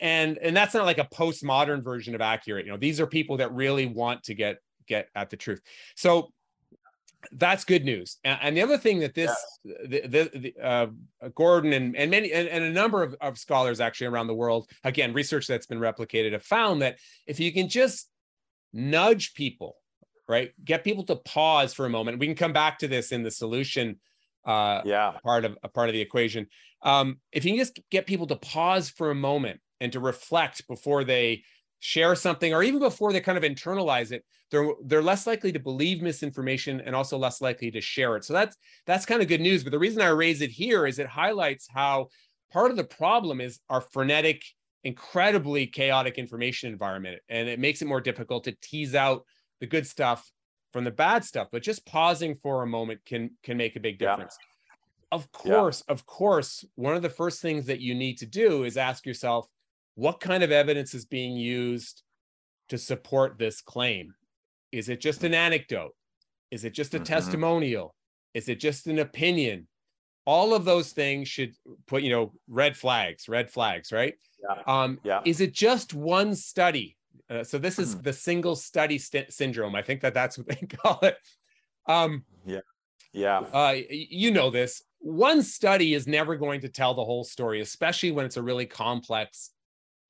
[0.00, 2.66] and and that's not like a postmodern version of accurate.
[2.66, 5.60] You know, these are people that really want to get get at the truth.
[5.96, 6.32] So
[7.32, 8.18] that's good news.
[8.24, 9.30] And, the other thing that this,
[9.64, 10.86] the, the, the uh,
[11.34, 14.68] Gordon and, and many, and, and a number of, of scholars actually around the world,
[14.84, 18.08] again, research that's been replicated have found that if you can just
[18.72, 19.76] nudge people,
[20.28, 23.22] right, get people to pause for a moment, we can come back to this in
[23.22, 24.00] the solution
[24.44, 25.12] uh, yeah.
[25.22, 26.46] part of a part of the equation.
[26.82, 30.66] Um, if you can just get people to pause for a moment and to reflect
[30.66, 31.44] before they
[31.84, 35.58] share something or even before they kind of internalize it they're they're less likely to
[35.58, 39.40] believe misinformation and also less likely to share it so that's that's kind of good
[39.40, 42.06] news but the reason i raise it here is it highlights how
[42.52, 44.44] part of the problem is our frenetic
[44.84, 49.24] incredibly chaotic information environment and it makes it more difficult to tease out
[49.58, 50.30] the good stuff
[50.72, 53.98] from the bad stuff but just pausing for a moment can can make a big
[53.98, 55.16] difference yeah.
[55.16, 55.92] of course yeah.
[55.92, 59.48] of course one of the first things that you need to do is ask yourself
[59.94, 62.02] what kind of evidence is being used
[62.68, 64.14] to support this claim?
[64.70, 65.94] Is it just an anecdote?
[66.50, 67.04] Is it just a mm-hmm.
[67.04, 67.94] testimonial?
[68.34, 69.68] Is it just an opinion?
[70.24, 71.54] All of those things should
[71.86, 74.14] put, you know, red flags, red flags, right?
[74.42, 74.62] Yeah.
[74.66, 75.20] Um, yeah.
[75.24, 76.96] Is it just one study?
[77.28, 78.02] Uh, so this is mm.
[78.02, 79.74] the single study st- syndrome.
[79.74, 81.16] I think that that's what they call it.
[81.86, 82.60] Um, yeah.
[83.12, 83.38] Yeah.
[83.52, 84.82] Uh, you know this.
[85.00, 88.66] One study is never going to tell the whole story, especially when it's a really
[88.66, 89.50] complex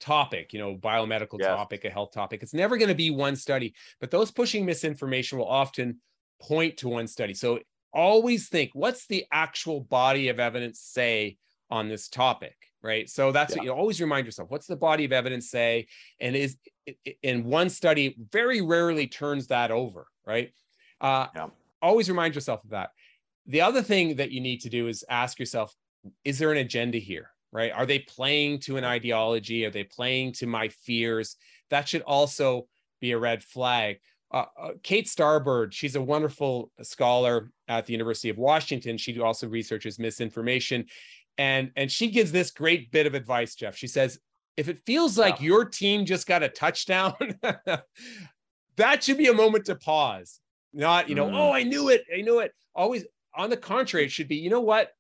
[0.03, 1.49] topic, you know, biomedical yes.
[1.49, 2.43] topic, a health topic.
[2.43, 6.01] It's never going to be one study, but those pushing misinformation will often
[6.41, 7.35] point to one study.
[7.35, 7.61] So
[7.93, 11.39] always think what's the actual body of evidence say
[11.71, 13.09] on this topic, right?
[13.09, 13.59] So that's yeah.
[13.59, 15.87] what you always remind yourself what's the body of evidence say?
[16.21, 16.57] And is
[17.23, 20.53] in one study very rarely turns that over, right?
[21.01, 21.47] Uh, yeah.
[21.81, 22.91] always remind yourself of that.
[23.47, 25.75] The other thing that you need to do is ask yourself,
[26.25, 27.31] is there an agenda here?
[27.53, 27.73] Right?
[27.73, 29.67] Are they playing to an ideology?
[29.67, 31.37] Are they playing to my fears?
[31.71, 32.67] That should also
[33.01, 34.01] be a red flag.
[34.33, 38.97] Uh, uh, Kate Starbird, she's a wonderful scholar at the University of Washington.
[38.97, 40.87] She also researches misinformation.
[41.37, 43.77] And, and she gives this great bit of advice, Jeff.
[43.77, 44.19] She says,
[44.57, 45.45] if it feels like wow.
[45.45, 47.15] your team just got a touchdown,
[48.77, 50.41] that should be a moment to pause.
[50.73, 51.37] Not, you know, mm.
[51.37, 52.05] oh, I knew it.
[52.15, 52.53] I knew it.
[52.75, 54.91] Always on the contrary, it should be, you know what?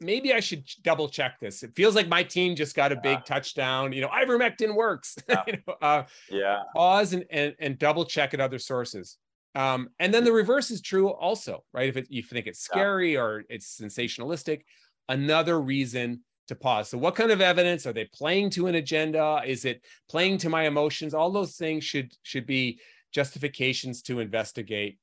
[0.00, 1.62] Maybe I should double check this.
[1.62, 3.20] It feels like my team just got a big yeah.
[3.20, 3.92] touchdown.
[3.92, 5.16] You know, ivermectin works.
[5.28, 5.42] Yeah.
[5.46, 6.62] you know, uh, yeah.
[6.74, 9.16] Pause and, and, and double check at other sources.
[9.54, 11.88] Um, and then the reverse is true also, right?
[11.88, 13.20] If it, you think it's scary yeah.
[13.20, 14.62] or it's sensationalistic,
[15.08, 16.90] another reason to pause.
[16.90, 19.42] So, what kind of evidence are they playing to an agenda?
[19.46, 21.14] Is it playing to my emotions?
[21.14, 22.80] All those things should should be
[23.12, 24.98] justifications to investigate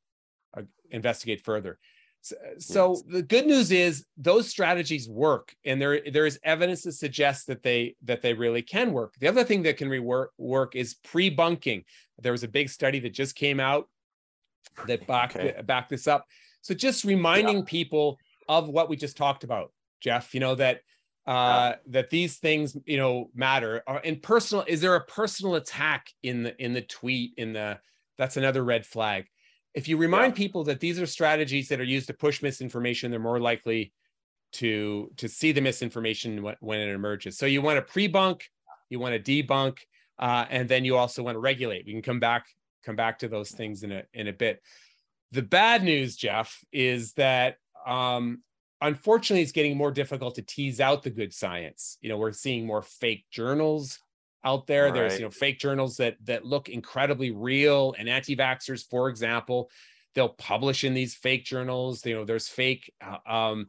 [0.56, 1.80] uh, investigate further.
[2.24, 6.94] So, so the good news is those strategies work, and there there is evidence to
[6.94, 9.14] suggest that they that they really can work.
[9.20, 11.84] The other thing that can rework work is pre-bunking.
[12.20, 13.90] There was a big study that just came out
[14.88, 15.62] that backed okay.
[15.64, 16.26] back this up.
[16.62, 17.64] So just reminding yeah.
[17.66, 20.34] people of what we just talked about, Jeff.
[20.34, 20.80] You know that
[21.28, 26.44] uh that these things you know matter and personal is there a personal attack in
[26.44, 27.80] the in the tweet in the
[28.18, 29.26] that's another red flag
[29.74, 30.38] if you remind yeah.
[30.38, 33.92] people that these are strategies that are used to push misinformation they're more likely
[34.54, 37.38] to to see the misinformation when, when it emerges.
[37.38, 38.50] So you want to pre-bunk
[38.90, 39.80] you want to debunk
[40.20, 41.86] uh, and then you also want to regulate.
[41.86, 42.46] We can come back
[42.86, 44.62] come back to those things in a in a bit.
[45.32, 48.44] The bad news jeff is that um,
[48.80, 51.98] unfortunately it's getting more difficult to tease out the good science.
[52.02, 54.00] You know we're seeing more fake journals
[54.44, 54.86] out there.
[54.86, 54.94] Right.
[54.94, 59.70] there's you know fake journals that that look incredibly real and anti-vaxxers for example
[60.16, 62.06] they'll publish in these fake journals.
[62.06, 63.68] You know there's fake uh, um,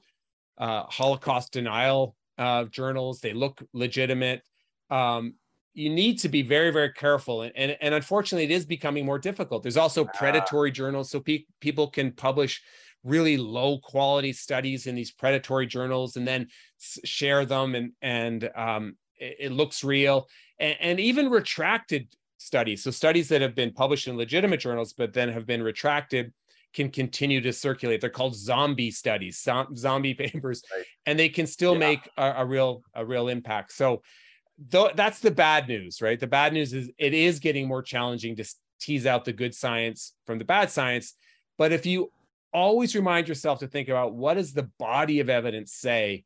[0.58, 3.20] uh, holocaust denial uh, journals.
[3.20, 4.42] They look legitimate.
[4.90, 5.34] Um,
[5.72, 9.18] you need to be very very careful and, and, and unfortunately it is becoming more
[9.18, 9.62] difficult.
[9.62, 10.10] There's also ah.
[10.14, 12.62] predatory journals so pe- people can publish
[13.02, 18.96] really low quality studies in these predatory journals and then share them and and um,
[19.16, 20.26] it, it, looks real
[20.58, 22.82] and, and, even retracted studies.
[22.82, 26.32] So studies that have been published in legitimate journals but then have been retracted
[26.72, 28.00] can continue to circulate.
[28.00, 30.84] They're called zombie studies zombie papers right.
[31.06, 31.78] and they can still yeah.
[31.78, 33.72] make a, a, real a real impact.
[33.72, 34.02] So
[34.68, 36.18] though that's the bad news right?
[36.18, 38.44] The bad news is it is getting more challenging to
[38.80, 41.14] tease out the good science from the bad science.
[41.56, 42.10] But if you
[42.52, 46.24] always remind yourself to think about what does the body of evidence say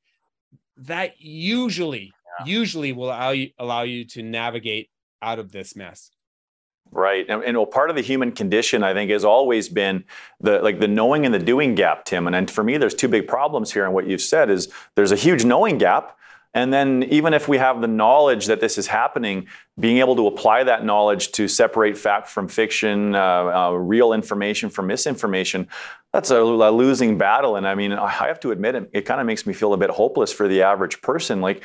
[0.76, 2.46] that usually yeah.
[2.46, 4.90] usually will allow you allow you to navigate
[5.22, 6.10] out of this mess.
[6.90, 7.26] Right.
[7.28, 10.04] And, and well, part of the human condition i think has always been
[10.40, 12.26] the like the knowing and the doing gap tim.
[12.26, 15.12] And, and for me there's two big problems here and what you've said is there's
[15.12, 16.18] a huge knowing gap.
[16.54, 19.46] And then, even if we have the knowledge that this is happening,
[19.78, 24.70] being able to apply that knowledge to separate fact from fiction, uh, uh, real information
[24.70, 25.68] from misinformation,
[26.18, 27.54] that's a, a, losing battle.
[27.54, 29.76] And I mean, I have to admit, it, it kind of makes me feel a
[29.76, 31.40] bit hopeless for the average person.
[31.40, 31.62] Like,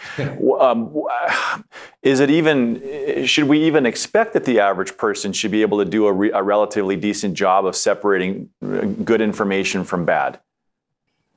[0.60, 0.94] um,
[2.04, 5.86] is it even, should we even expect that the average person should be able to
[5.86, 10.39] do a, re, a relatively decent job of separating uh, good information from bad?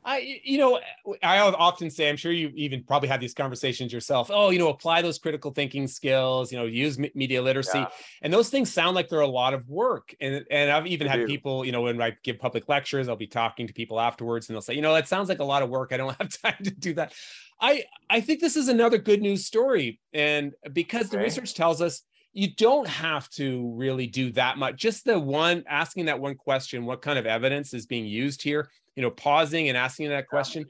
[0.08, 0.78] I, you know,
[1.20, 4.30] I often say, I'm sure you even probably had these conversations yourself.
[4.32, 6.52] Oh, you know, apply those critical thinking skills.
[6.52, 7.88] You know, use media literacy, yeah.
[8.22, 10.14] and those things sound like they're a lot of work.
[10.20, 11.26] And and I've even they had do.
[11.26, 14.54] people, you know, when I give public lectures, I'll be talking to people afterwards, and
[14.54, 15.92] they'll say, you know, that sounds like a lot of work.
[15.92, 17.12] I don't have time to do that.
[17.60, 21.16] I I think this is another good news story, and because okay.
[21.16, 24.76] the research tells us you don't have to really do that much.
[24.76, 28.68] Just the one asking that one question, what kind of evidence is being used here?
[28.96, 30.64] You know, pausing and asking that question,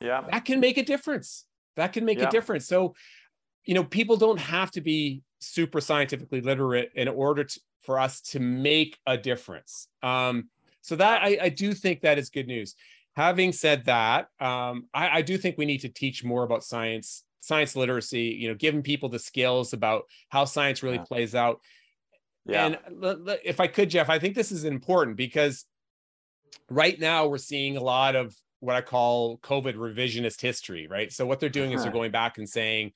[0.00, 1.46] yeah, that can make a difference.
[1.76, 2.28] That can make yeah.
[2.28, 2.66] a difference.
[2.66, 2.94] So,
[3.64, 8.20] you know, people don't have to be super scientifically literate in order to, for us
[8.20, 9.88] to make a difference.
[10.02, 10.50] Um,
[10.82, 12.74] so that I, I do think that is good news.
[13.16, 17.24] Having said that, um, I, I do think we need to teach more about science,
[17.40, 18.36] science literacy.
[18.40, 21.04] You know, giving people the skills about how science really yeah.
[21.04, 21.60] plays out.
[22.46, 22.66] Yeah.
[22.66, 22.78] And
[23.44, 25.66] if I could, Jeff, I think this is important because
[26.68, 31.10] right now we're seeing a lot of what I call COVID revisionist history, right?
[31.12, 31.76] So what they're doing uh-huh.
[31.76, 31.98] is they're uh-huh.
[31.98, 32.92] going back and saying,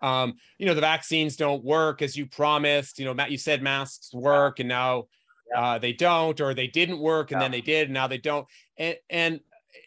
[0.00, 2.98] um, you know, the vaccines don't work as you promised.
[2.98, 5.04] You know, Matt, you said masks work, and now
[5.54, 7.44] uh, they don't, or they didn't work, and yeah.
[7.44, 8.46] then they did, and now they don't.
[8.76, 9.40] And and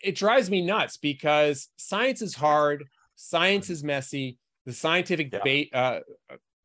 [0.03, 4.37] it drives me nuts because science is hard, science is messy.
[4.65, 5.39] The scientific yeah.
[5.39, 5.99] debate, uh,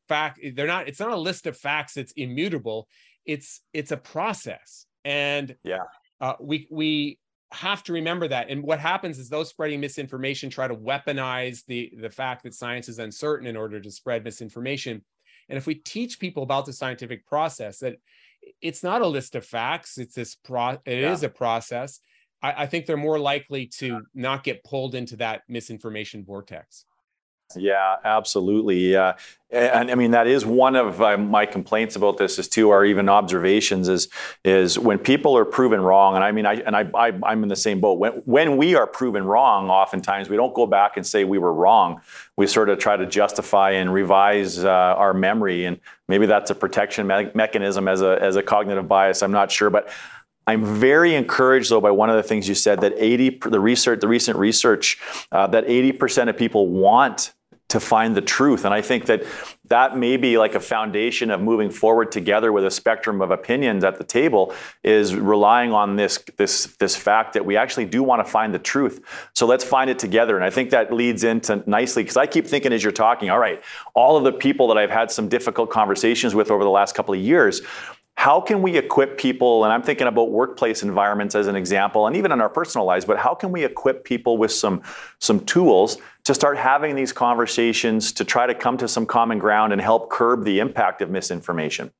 [0.07, 0.87] fact, they're not.
[0.87, 1.97] It's not a list of facts.
[1.97, 2.87] It's immutable.
[3.25, 5.83] It's it's a process, and yeah
[6.21, 7.19] uh, we we
[7.51, 8.49] have to remember that.
[8.49, 12.87] And what happens is those spreading misinformation try to weaponize the the fact that science
[12.87, 15.03] is uncertain in order to spread misinformation.
[15.49, 17.95] And if we teach people about the scientific process, that
[18.61, 21.11] it's not a list of facts, it's this pro it yeah.
[21.11, 21.99] is a process.
[22.41, 26.85] I, I think they're more likely to not get pulled into that misinformation vortex.
[27.55, 28.91] Yeah, absolutely.
[28.91, 29.15] Yeah,
[29.51, 32.85] and I mean that is one of uh, my complaints about this is too, or
[32.85, 34.07] even observations is
[34.45, 36.15] is when people are proven wrong.
[36.15, 37.99] And I mean, I and I, I am in the same boat.
[37.99, 41.53] When when we are proven wrong, oftentimes we don't go back and say we were
[41.53, 42.01] wrong.
[42.37, 46.55] We sort of try to justify and revise uh, our memory, and maybe that's a
[46.55, 49.21] protection me- mechanism as a as a cognitive bias.
[49.21, 49.89] I'm not sure, but
[50.47, 53.99] I'm very encouraged though by one of the things you said that 80 the research
[53.99, 54.97] the recent research
[55.31, 57.33] uh, that 80% of people want
[57.71, 58.65] to find the truth.
[58.65, 59.23] And I think that
[59.67, 63.85] that may be like a foundation of moving forward together with a spectrum of opinions
[63.85, 64.53] at the table
[64.83, 68.59] is relying on this this this fact that we actually do want to find the
[68.59, 68.99] truth.
[69.33, 70.35] So let's find it together.
[70.35, 73.39] And I think that leads into nicely because I keep thinking as you're talking, all
[73.39, 73.61] right,
[73.93, 77.13] all of the people that I've had some difficult conversations with over the last couple
[77.13, 77.61] of years,
[78.15, 82.15] how can we equip people and i'm thinking about workplace environments as an example and
[82.15, 84.81] even in our personal lives but how can we equip people with some
[85.17, 85.97] some tools
[86.31, 90.09] to start having these conversations to try to come to some common ground and help
[90.09, 91.91] curb the impact of misinformation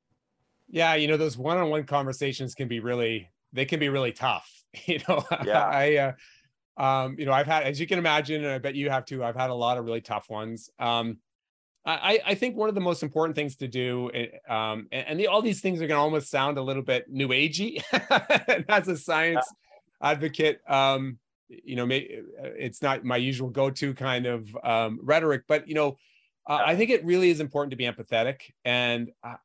[0.70, 4.50] yeah you know those one-on-one conversations can be really they can be really tough
[4.86, 5.66] you know yeah.
[5.68, 8.90] i uh, um, you know i've had as you can imagine and i bet you
[8.90, 11.18] have too i've had a lot of really tough ones um,
[11.84, 15.20] I, I think one of the most important things to do, eh, um, and, and
[15.20, 17.82] the, all these things are going to almost sound a little bit new agey
[18.70, 19.44] as a science
[20.00, 20.62] advocate.
[20.70, 21.18] Um,
[21.64, 25.98] you know, it's not my usual go-to kind of um, rhetoric, but you know,
[26.48, 29.36] uh, I think it really is important to be empathetic, and uh,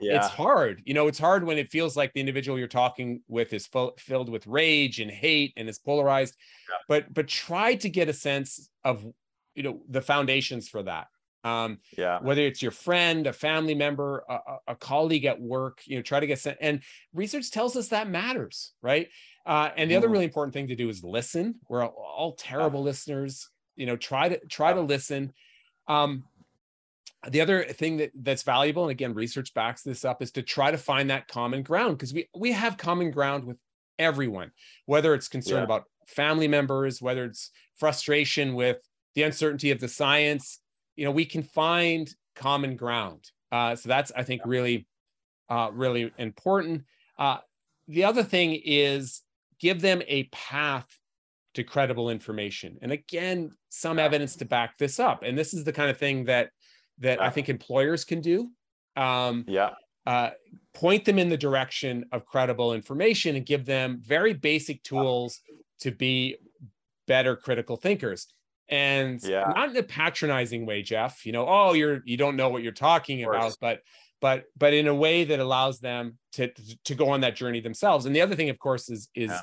[0.00, 0.16] yeah.
[0.16, 0.82] it's hard.
[0.84, 3.94] You know, it's hard when it feels like the individual you're talking with is full,
[3.98, 6.36] filled with rage and hate and is polarized.
[6.68, 6.76] Yeah.
[6.88, 9.04] But but try to get a sense of
[9.54, 11.08] you know the foundations for that
[11.44, 15.96] um yeah whether it's your friend a family member a, a, colleague at work you
[15.96, 16.82] know try to get sent and
[17.14, 19.08] research tells us that matters right
[19.50, 19.98] uh, and the mm.
[19.98, 21.56] other really important thing to do is listen.
[21.68, 22.86] We're all, all terrible yeah.
[22.86, 23.48] listeners
[23.80, 25.32] you know try to try to listen.
[25.88, 26.24] Um
[27.28, 30.70] the other thing that that's valuable and again research backs this up is to try
[30.70, 33.56] to find that common ground because we we have common ground with
[33.98, 34.50] everyone
[34.86, 35.64] whether it's concern yeah.
[35.64, 38.78] about family members whether it's frustration with
[39.14, 40.60] the uncertainty of the science.
[40.96, 43.30] You know we can find common ground.
[43.50, 44.86] Uh, so that's i think really
[45.48, 46.84] uh, really important.
[47.18, 47.38] Uh,
[47.88, 49.22] the other thing is
[49.60, 50.86] give them a path
[51.54, 52.78] to credible information.
[52.82, 55.22] And again some evidence to back this up.
[55.22, 56.50] And this is the kind of thing that
[56.98, 58.50] that i think employers can do
[58.96, 59.70] um, yeah.
[60.06, 60.30] uh,
[60.74, 65.40] point them in the direction of credible information and give them very basic tools
[65.80, 66.36] to be
[67.06, 68.26] better critical thinkers.
[68.68, 69.50] And yeah.
[69.56, 72.70] not in a patronizing way jeff you know oh you're you don't know what you're
[72.70, 73.80] talking about but
[74.20, 76.50] but but in a way that allows them to
[76.84, 78.06] to go on that journey themselves.
[78.06, 79.40] And the other thing of course is is yeah.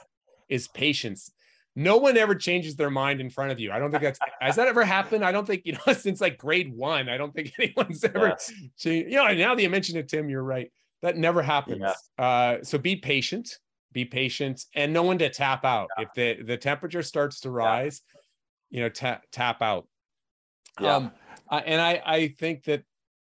[0.50, 1.32] Is patience.
[1.76, 3.72] No one ever changes their mind in front of you.
[3.72, 5.24] I don't think that's has that ever happened?
[5.24, 8.52] I don't think you know since like grade one i don't think anyone's ever yes.
[8.78, 10.72] changed you know now that you mentioned it tim you're right.
[11.04, 11.84] That never happens.
[12.18, 12.26] Yeah.
[12.26, 13.60] uh, so be patient
[13.94, 15.90] be patient and no one to tap out.
[15.98, 18.02] If the the temperature starts to rise
[18.70, 19.88] you know tap tap out.
[20.80, 20.96] Yeah.
[20.96, 21.12] um
[21.50, 22.84] uh, and i i think that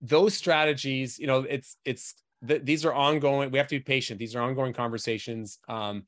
[0.01, 2.15] those strategies you know it's it's
[2.47, 4.19] th- these are ongoing we have to be patient.
[4.19, 5.59] These are ongoing conversations.
[5.69, 6.05] Um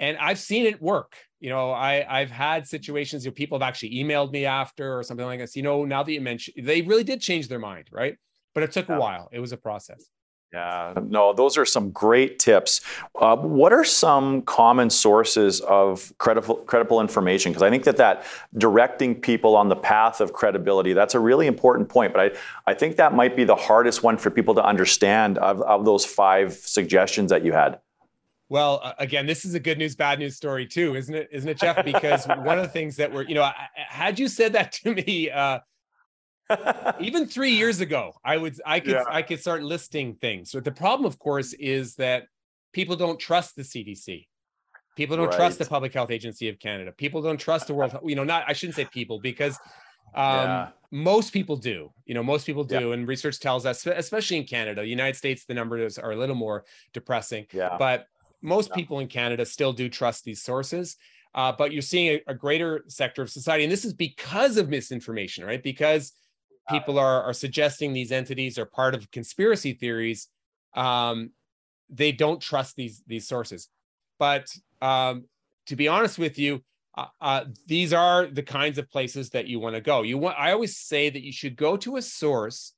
[0.00, 3.94] and i've seen it work you know i i've had situations where people have actually
[3.94, 7.04] emailed me after or something like this you know now that you mentioned they really
[7.04, 8.16] did change their mind right
[8.54, 8.96] but it took yeah.
[8.96, 10.10] a while it was a process
[10.52, 12.80] yeah, no, those are some great tips.
[13.14, 17.52] Uh, what are some common sources of credible, credible information?
[17.52, 18.24] Because I think that that
[18.58, 22.12] directing people on the path of credibility, that's a really important point.
[22.12, 25.62] But I, I think that might be the hardest one for people to understand of,
[25.62, 27.78] of those five suggestions that you had.
[28.50, 31.28] Well, again, this is a good news, bad news story too, isn't it?
[31.30, 31.84] Isn't it, Jeff?
[31.84, 35.30] Because one of the things that were, you know, had you said that to me
[35.30, 35.60] uh,
[36.98, 39.04] even three years ago, I would I could yeah.
[39.08, 40.50] I could start listing things.
[40.52, 42.24] But the problem, of course, is that
[42.72, 44.26] people don't trust the CDC.
[44.96, 45.36] People don't right.
[45.36, 46.90] trust the Public Health Agency of Canada.
[46.90, 47.96] People don't trust the World.
[48.04, 49.56] You know, not I shouldn't say people because
[50.12, 50.68] um, yeah.
[50.90, 51.92] most people do.
[52.04, 52.94] You know, most people do, yeah.
[52.94, 56.34] and research tells us, especially in Canada, the United States, the numbers are a little
[56.34, 57.46] more depressing.
[57.52, 57.76] Yeah.
[57.78, 58.06] But
[58.42, 60.96] most people in Canada still do trust these sources.
[61.32, 64.68] Uh, but you're seeing a, a, greater sector of society, and this is because of
[64.68, 65.62] misinformation, right?
[65.62, 66.12] Because
[66.68, 70.26] people are are suggesting these entities are part of conspiracy theories
[70.74, 71.30] um,
[71.88, 73.68] they don't trust these these sources
[74.20, 75.24] but um,
[75.66, 76.62] to be honest with you,
[76.96, 80.02] uh, uh, these are the kinds of places that you want to go.
[80.02, 80.38] You want.
[80.38, 82.74] I always say that you should go to a source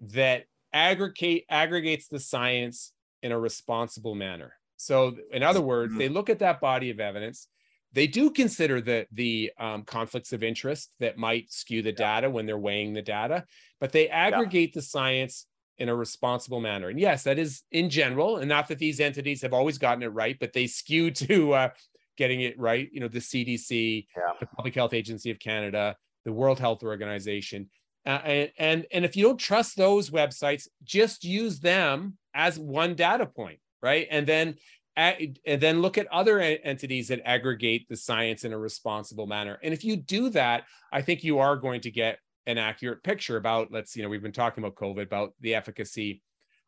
[0.00, 4.54] that aggregate aggregates the science in a responsible manner.
[4.82, 5.98] So, in other words, mm-hmm.
[5.98, 7.48] they look at that body of evidence.
[7.92, 12.20] They do consider the the um, conflicts of interest that might skew the yeah.
[12.20, 13.44] data when they're weighing the data,
[13.80, 14.80] but they aggregate yeah.
[14.80, 15.46] the science
[15.78, 16.88] in a responsible manner.
[16.88, 20.08] And yes, that is in general, and not that these entities have always gotten it
[20.08, 21.68] right, but they skew to uh,
[22.16, 22.88] getting it right.
[22.92, 24.32] You know, the CDC, yeah.
[24.40, 27.68] the Public Health Agency of Canada, the World Health Organization.
[28.04, 32.94] Uh, and, and and if you don't trust those websites, just use them as one
[32.94, 34.06] data point, right?
[34.10, 34.56] And then
[34.94, 39.58] and then look at other entities that aggregate the science in a responsible manner.
[39.62, 43.36] And if you do that, I think you are going to get an accurate picture
[43.36, 46.22] about let's you know we've been talking about COVID about the efficacy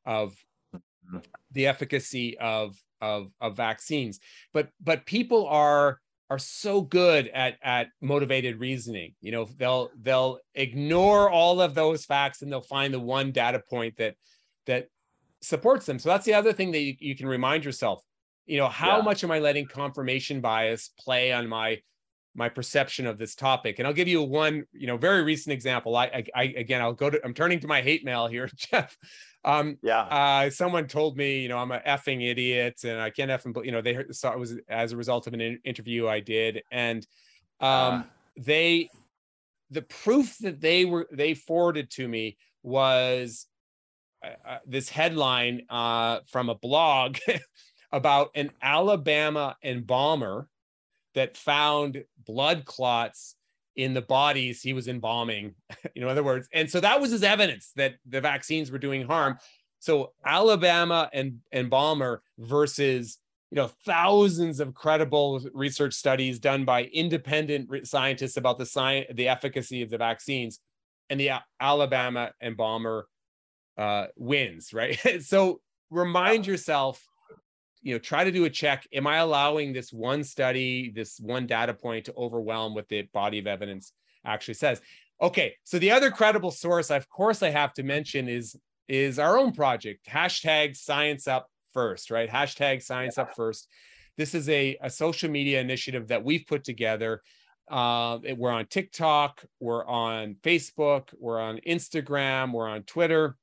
[0.07, 0.35] of
[1.53, 4.21] the efficacy of of of vaccines
[4.53, 5.99] but but people are
[6.31, 12.05] are so good at at motivated reasoning you know they'll they'll ignore all of those
[12.05, 14.15] facts and they'll find the one data point that
[14.67, 14.87] that
[15.45, 18.03] supports them so that's the other thing that you, you can remind yourself
[18.47, 19.03] you know how yeah.
[19.03, 21.79] much am i letting confirmation bias play on my
[22.37, 25.97] my perception of this topic and i'll give you one you know very recent example
[25.97, 28.97] i i, I again i'll go to i'm turning to my hate mail here jeff
[29.45, 30.03] um, yeah.
[30.03, 33.73] Uh, someone told me, you know, I'm a effing idiot and I can't effing, you
[33.73, 36.63] know, they saw it was as a result of an in- interview I did.
[36.71, 37.07] And
[37.61, 38.03] um, uh.
[38.39, 38.89] they,
[39.71, 43.47] the proof that they were, they forwarded to me was
[44.25, 47.19] uh, uh this headline uh, from a blog
[47.93, 50.49] about an Alabama embalmer
[51.15, 53.37] that found blood clots
[53.77, 55.55] in the bodies he was embalming,
[55.95, 56.49] you know, in other words.
[56.53, 59.39] And so that was his evidence that the vaccines were doing harm.
[59.79, 63.19] So Alabama and, and Balmer versus,
[63.51, 69.29] you know, thousands of credible research studies done by independent scientists about the science, the
[69.29, 70.61] efficacy of the vaccines
[71.11, 73.07] and the Alabama and Balmer
[73.77, 74.99] uh, wins, right?
[75.23, 75.61] so
[75.91, 77.05] remind yourself
[77.83, 78.87] you know try to do a check.
[78.93, 83.39] Am i allowing this one study this one data point to overwhelm what the body
[83.39, 83.93] of evidence
[84.25, 84.81] actually says?
[85.21, 88.57] Okay so the other credible source of course i have to mention is
[88.89, 92.31] is our own project hashtag science up first right?
[92.31, 93.69] Hashtag science up first.
[94.17, 97.21] This is a, a social media initiative that we've put together.
[97.69, 103.39] Uh, we're on tiktok we're on facebook we're on instagram we're on twitter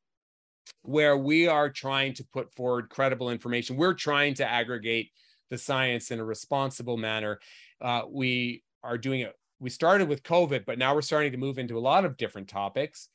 [0.83, 3.77] where we are trying to put forward credible information.
[3.77, 5.11] We're trying to aggregate
[5.49, 7.39] the science in a responsible manner.
[7.79, 9.35] Uh, we are doing it.
[9.59, 12.47] We started with COVID, but now we're starting to move into a lot of different
[12.47, 13.09] topics.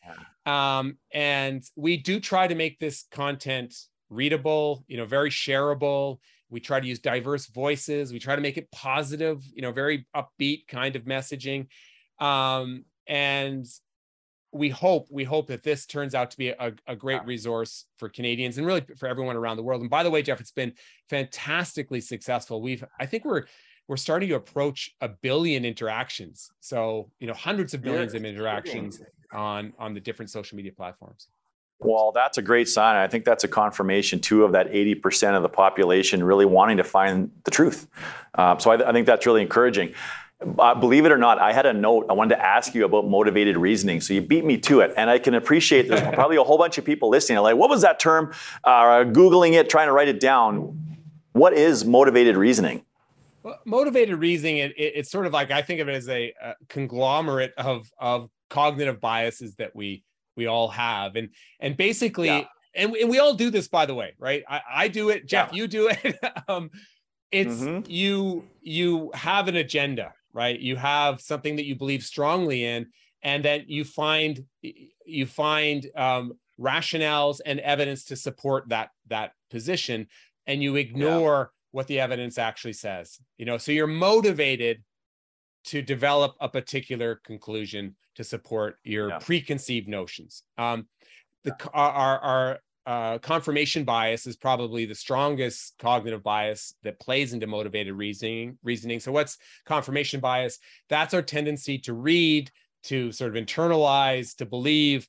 [0.53, 3.75] Um, and we do try to make this content
[4.11, 6.19] readable, you know, very shareable.
[6.49, 8.13] We try to use diverse voices.
[8.13, 11.67] We try to make it positive, you know, very upbeat kind of messaging.
[12.21, 13.67] Um, and
[14.57, 18.09] we hope we hope that this turns out to be a, a great resource for
[18.09, 19.81] Canadians and really for everyone around the world.
[19.81, 20.73] And by the way, Jeff, it's been
[21.09, 22.61] fantastically successful.
[22.61, 23.45] We've I think we're
[23.89, 26.51] we're starting to approach a billion interactions.
[26.61, 29.01] So you know, hundreds of billions of interactions
[29.33, 31.29] on on the different social media platforms.
[31.79, 32.97] Well, that's a great sign.
[32.97, 36.85] I think that's a confirmation too of that 80% of the population really wanting to
[36.85, 37.87] find the truth.
[38.35, 39.93] Uh, so I, I think that's really encouraging.
[40.59, 43.09] Uh, believe it or not, I had a note I wanted to ask you about
[43.09, 44.03] motivated reasoning.
[44.03, 44.93] So you beat me to it.
[44.97, 47.39] And I can appreciate there's probably a whole bunch of people listening.
[47.39, 48.33] Like, what was that term?
[48.63, 50.79] Uh, Googling it, trying to write it down.
[51.33, 52.85] What is motivated reasoning?
[53.43, 56.35] Well, motivated reasoning, it, it, it's sort of like I think of it as a,
[56.43, 60.03] a conglomerate of, of cognitive biases that we
[60.37, 61.17] we all have.
[61.17, 61.31] And
[61.61, 62.45] and basically, yeah.
[62.75, 64.45] and, and we all do this, by the way, right?
[64.49, 65.57] I, I do it, Jeff, yeah.
[65.57, 66.19] you do it.
[66.49, 66.71] um,
[67.33, 67.91] it's mm-hmm.
[67.91, 72.87] you you have an agenda right you have something that you believe strongly in
[73.23, 80.07] and that you find you find um, rationales and evidence to support that that position
[80.47, 81.59] and you ignore yeah.
[81.73, 84.83] what the evidence actually says you know so you're motivated
[85.65, 89.19] to develop a particular conclusion to support your yeah.
[89.19, 90.87] preconceived notions um,
[91.45, 97.47] the our, our uh, confirmation bias is probably the strongest cognitive bias that plays into
[97.47, 98.59] motivated reasoning.
[98.63, 99.01] Reasoning.
[99.01, 100.59] So, what's confirmation bias?
[100.89, 102.51] That's our tendency to read,
[102.85, 105.09] to sort of internalize, to believe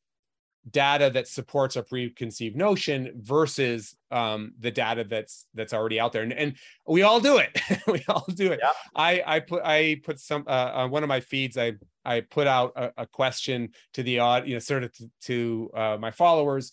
[0.70, 6.24] data that supports a preconceived notion versus um, the data that's that's already out there,
[6.24, 6.56] and, and
[6.88, 7.62] we all do it.
[7.88, 8.60] we all do it.
[8.62, 8.72] Yeah.
[8.96, 11.58] I I put I put some uh, on one of my feeds.
[11.58, 11.74] I
[12.04, 15.72] I put out a, a question to the odd, you know, sort of to, to
[15.76, 16.72] uh, my followers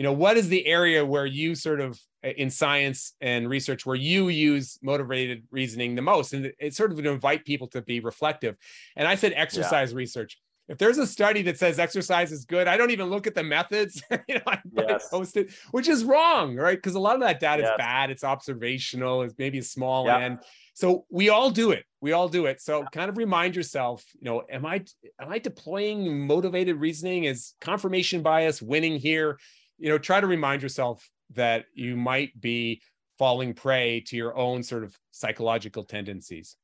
[0.00, 3.84] you know what is the area where you sort of uh, in science and research
[3.84, 7.82] where you use motivated reasoning the most and it's sort of to invite people to
[7.82, 8.56] be reflective
[8.96, 9.98] and i said exercise yeah.
[9.98, 10.38] research
[10.68, 13.42] if there's a study that says exercise is good, I don't even look at the
[13.42, 14.00] methods.
[14.28, 15.08] you know, I yes.
[15.08, 16.78] post it, which is wrong, right?
[16.78, 17.72] Because a lot of that data yes.
[17.72, 18.10] is bad.
[18.10, 19.22] It's observational.
[19.22, 20.20] It's maybe a small yep.
[20.20, 20.38] end.
[20.74, 21.84] So we all do it.
[22.00, 22.60] We all do it.
[22.62, 24.84] So kind of remind yourself, you know, am I
[25.20, 27.24] am I deploying motivated reasoning?
[27.24, 29.38] Is confirmation bias winning here?
[29.80, 32.82] You know, try to remind yourself that you might be
[33.18, 36.56] falling prey to your own sort of psychological tendencies.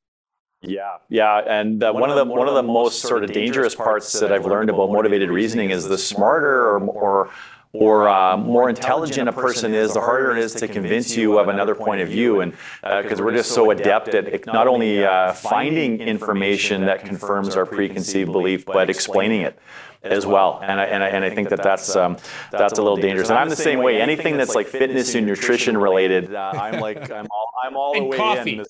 [0.62, 3.32] Yeah, yeah, and uh, one, one, of the one, one of the most sort of
[3.32, 7.30] dangerous parts that I've learned about motivated reasoning is the smarter or or
[7.72, 11.48] or uh, more intelligent a person is, the harder it is to convince you of
[11.48, 12.40] another point of view.
[12.40, 12.52] And
[12.82, 17.66] because uh, we're just so adept at not only uh, finding information that confirms our
[17.66, 19.58] preconceived belief, but explaining it
[20.02, 20.60] as well.
[20.62, 22.16] And I, and I, and I think that that's um,
[22.50, 23.28] that's a little dangerous.
[23.28, 24.00] And I'm the same way.
[24.00, 28.16] Anything that's like fitness and nutrition related, I'm like I'm all I'm all the way
[28.16, 28.62] coffee.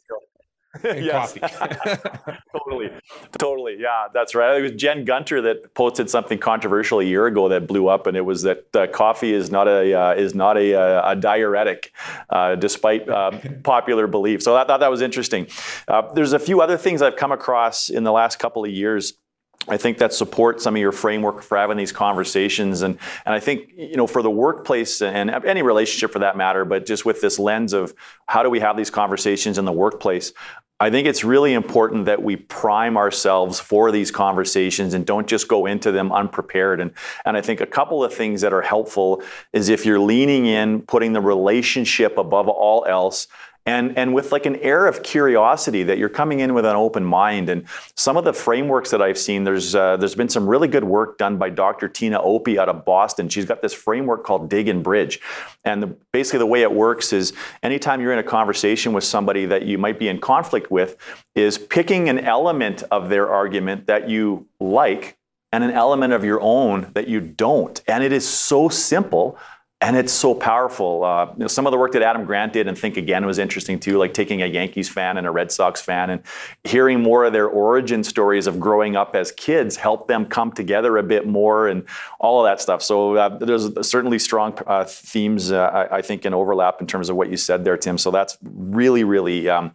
[0.85, 1.11] In.
[1.11, 1.41] coffee.
[2.57, 2.91] totally,
[3.39, 3.77] totally.
[3.79, 4.59] Yeah, that's right.
[4.59, 8.17] It was Jen Gunter that posted something controversial a year ago that blew up, and
[8.17, 11.93] it was that uh, coffee is not a uh, is not a, uh, a diuretic,
[12.31, 14.43] uh, despite uh, popular belief.
[14.43, 15.47] So I thought that was interesting.
[15.89, 19.15] Uh, there's a few other things I've come across in the last couple of years
[19.69, 22.83] I think that supports some of your framework for having these conversations.
[22.83, 26.65] And, and I think, you know, for the workplace and any relationship for that matter,
[26.65, 27.93] but just with this lens of
[28.27, 30.33] how do we have these conversations in the workplace,
[30.79, 35.49] I think it's really important that we prime ourselves for these conversations and don't just
[35.49, 36.81] go into them unprepared.
[36.81, 36.91] And,
[37.25, 39.23] and I think a couple of things that are helpful
[39.55, 43.27] is if you're leaning in, putting the relationship above all else,
[43.67, 47.05] and and with like an air of curiosity that you're coming in with an open
[47.05, 47.49] mind.
[47.49, 50.85] And some of the frameworks that I've seen there's uh, there's been some really good
[50.85, 51.89] work done by Dr.
[51.89, 53.29] Tina Opie out of Boston.
[53.29, 55.21] She's got this framework called dig and bridge.
[55.65, 59.47] And the, basically the way it works is anytime you're in a conversation with somebody
[59.47, 60.97] that you might be in conflict with
[61.35, 65.19] is picking an element of their argument that you like
[65.53, 67.81] and an element of your own that you don't.
[67.89, 69.39] And it is so simple
[69.83, 71.05] and it's so powerful.
[71.05, 73.39] Uh, you know, some of the work that Adam Grant did and Think Again was
[73.39, 76.23] interesting too, like taking a Yankees fan and a Red Sox fan and
[76.65, 80.97] hearing more of their origin stories of growing up as kids help them come together
[80.97, 81.85] a bit more and
[82.21, 82.83] all of that stuff.
[82.83, 87.11] So uh, there's certainly strong uh, themes, uh, I, I, think, in overlap in terms
[87.11, 87.99] of what you said there, Tim.
[87.99, 89.49] So that's really, really.
[89.49, 89.73] Um,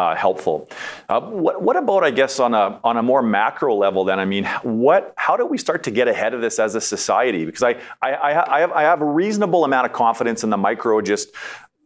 [0.00, 0.66] uh, helpful.
[1.10, 4.04] Uh, what, what, about, I guess, on a on a more macro level?
[4.04, 5.12] Then, I mean, what?
[5.16, 7.44] How do we start to get ahead of this as a society?
[7.44, 11.02] Because I I, I, have, I have a reasonable amount of confidence in the micro,
[11.02, 11.28] just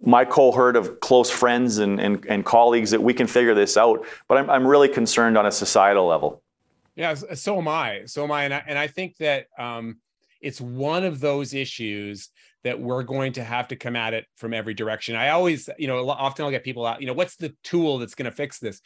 [0.01, 4.07] my cohort of close friends and, and, and colleagues that we can figure this out.
[4.29, 6.43] But I'm, I'm really concerned on a societal level.
[6.95, 8.03] Yeah, so am I.
[8.07, 8.45] So am I.
[8.45, 9.97] And I, and I think that um,
[10.41, 12.29] it's one of those issues
[12.65, 15.15] that we're going to have to come at it from every direction.
[15.15, 18.15] I always, you know, often I'll get people out, you know, what's the tool that's
[18.15, 18.81] going to fix this?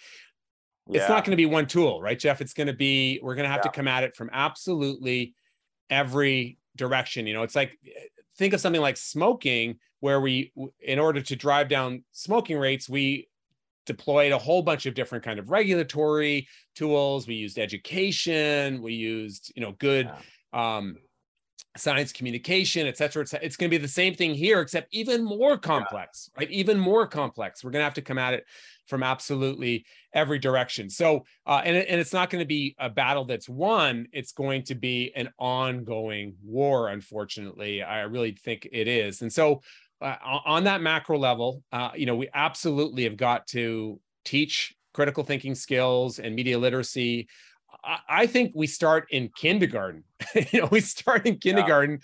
[0.91, 1.01] Yeah.
[1.01, 2.41] It's not going to be one tool, right, Jeff?
[2.41, 3.71] It's going to be, we're going to have yeah.
[3.71, 5.35] to come at it from absolutely
[5.91, 7.27] every direction.
[7.27, 7.79] You know, it's like,
[8.37, 13.29] think of something like smoking, where we, in order to drive down smoking rates, we
[13.85, 17.27] deployed a whole bunch of different kind of regulatory tools.
[17.27, 18.81] We used education.
[18.81, 20.11] We used, you know, good,
[20.53, 20.77] yeah.
[20.77, 20.97] um,
[21.79, 23.47] science communication, et cetera, et cetera.
[23.47, 26.41] It's going to be the same thing here, except even more complex, yeah.
[26.41, 26.51] right?
[26.51, 27.63] Even more complex.
[27.63, 28.45] We're going to have to come at it
[28.87, 30.89] from absolutely every direction.
[30.89, 34.09] So, uh, and, and it's not going to be a battle that's won.
[34.13, 37.83] It's going to be an ongoing war, unfortunately.
[37.83, 39.23] I really think it is.
[39.23, 39.63] And so,
[40.01, 45.25] uh, on that macro level, uh, you know, we absolutely have got to teach critical
[45.25, 47.29] thinking skills and media literacy
[47.85, 50.05] I think we start in kindergarten.
[50.53, 52.01] you know, we start in kindergarten.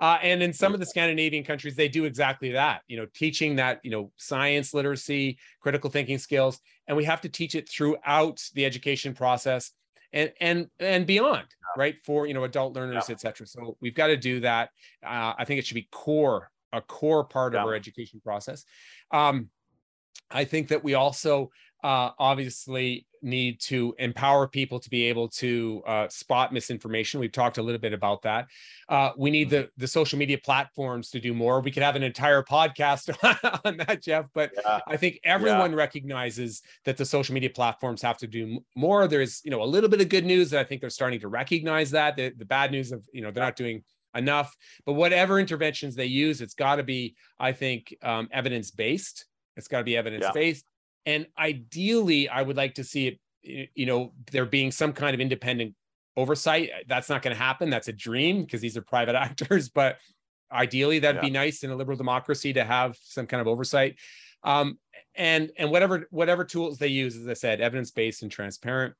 [0.00, 0.08] Yeah.
[0.08, 3.56] Uh, and in some of the Scandinavian countries, they do exactly that, you know, teaching
[3.56, 6.58] that, you know, science literacy, critical thinking skills,
[6.88, 9.70] and we have to teach it throughout the education process
[10.12, 11.46] and and and beyond,
[11.76, 11.96] right?
[12.04, 13.14] For you know, adult learners, yeah.
[13.14, 13.46] etc.
[13.46, 14.70] So we've got to do that.
[15.06, 17.60] Uh, I think it should be core, a core part yeah.
[17.60, 18.64] of our education process.
[19.12, 19.50] Um,
[20.30, 21.50] I think that we also
[21.82, 27.20] uh, obviously need to empower people to be able to uh, spot misinformation.
[27.20, 28.48] We've talked a little bit about that.
[28.88, 29.62] Uh, we need mm-hmm.
[29.62, 31.60] the the social media platforms to do more.
[31.60, 33.10] We could have an entire podcast
[33.64, 34.26] on that, Jeff.
[34.34, 34.80] But yeah.
[34.86, 35.76] I think everyone yeah.
[35.76, 39.06] recognizes that the social media platforms have to do more.
[39.08, 41.28] There's you know a little bit of good news that I think they're starting to
[41.28, 42.16] recognize that.
[42.16, 44.54] The, the bad news of you know they're not doing enough.
[44.84, 49.26] But whatever interventions they use, it's got to be I think um, evidence based.
[49.56, 50.64] It's got to be evidence based.
[51.06, 55.20] And ideally, I would like to see it, you know, there being some kind of
[55.20, 55.74] independent
[56.16, 56.70] oversight.
[56.86, 57.70] That's not going to happen.
[57.70, 59.68] That's a dream because these are private actors.
[59.68, 59.98] But
[60.52, 61.28] ideally that'd yeah.
[61.28, 63.96] be nice in a liberal democracy to have some kind of oversight
[64.44, 64.78] um,
[65.14, 68.94] and and whatever whatever tools they use as i said evidence-based and transparent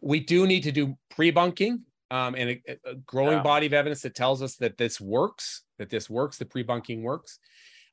[0.00, 3.42] we do need to do pre-bunking um, and a, a growing yeah.
[3.42, 7.38] body of evidence that tells us that this works that this works the pre-bunking works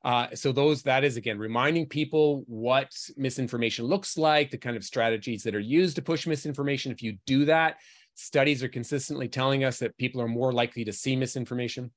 [0.04, 4.84] uh, so those that is again reminding people what misinformation looks like the kind of
[4.84, 6.92] strategies that are used to push misinformation.
[6.92, 7.76] If you do that
[8.14, 11.90] studies are consistently telling us that people are more likely to see misinformation.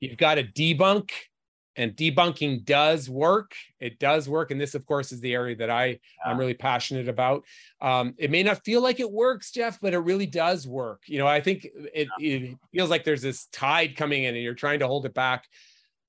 [0.00, 1.10] You've got to debunk
[1.76, 3.52] and debunking does work.
[3.78, 5.96] It does work and this of course is the area that i yeah.
[6.24, 7.44] i'm really passionate about.
[7.80, 11.02] Um, it may not feel like it works jeff but it really does work.
[11.06, 12.36] You know i think it, yeah.
[12.36, 15.44] it feels like there's this tide coming in and you're trying to hold it back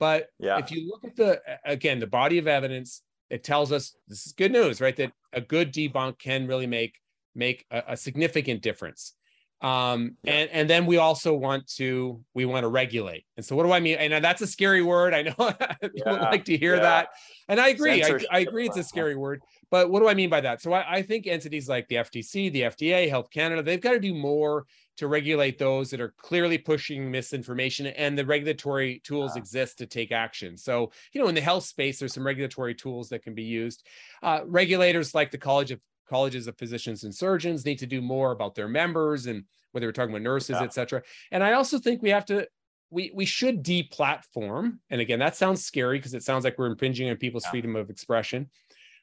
[0.01, 0.57] but yeah.
[0.57, 4.33] if you look at the again the body of evidence it tells us this is
[4.33, 4.97] good news right?
[4.97, 6.95] That a good debunk can really make
[7.35, 9.13] make a, a significant difference.
[9.61, 10.33] Um yeah.
[10.33, 13.25] and and then we also want to we want to regulate.
[13.37, 13.97] And so what do i mean?
[13.97, 15.13] And that's a scary word.
[15.13, 15.35] I know
[15.81, 16.29] people yeah.
[16.31, 17.09] like to hear that.
[17.47, 18.03] And i agree.
[18.03, 19.41] I, I, agree it's a scary word.
[19.69, 20.63] But what do i mean by that?
[20.63, 23.99] So I, I think entities like the ftc the fda health canada they've got to
[23.99, 24.65] do more
[25.01, 30.11] to regulate those that are clearly pushing misinformation and the regulatory tools exist to take
[30.11, 33.43] action so you know in the health space there's some regulatory tools that can be
[33.43, 33.85] used
[34.23, 35.79] uh, regulators like the college of
[36.11, 39.93] colleges of physicians and surgeons need to do more about their members and whether we're
[39.93, 40.63] talking about nurses, yeah.
[40.63, 41.01] et cetera.
[41.31, 42.47] And I also think we have to
[42.89, 44.79] we we should deplatform.
[44.89, 47.51] And again, that sounds scary because it sounds like we're impinging on people's yeah.
[47.51, 48.49] freedom of expression,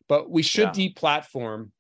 [0.09, 0.89] but we should yeah.
[0.89, 1.71] deplatform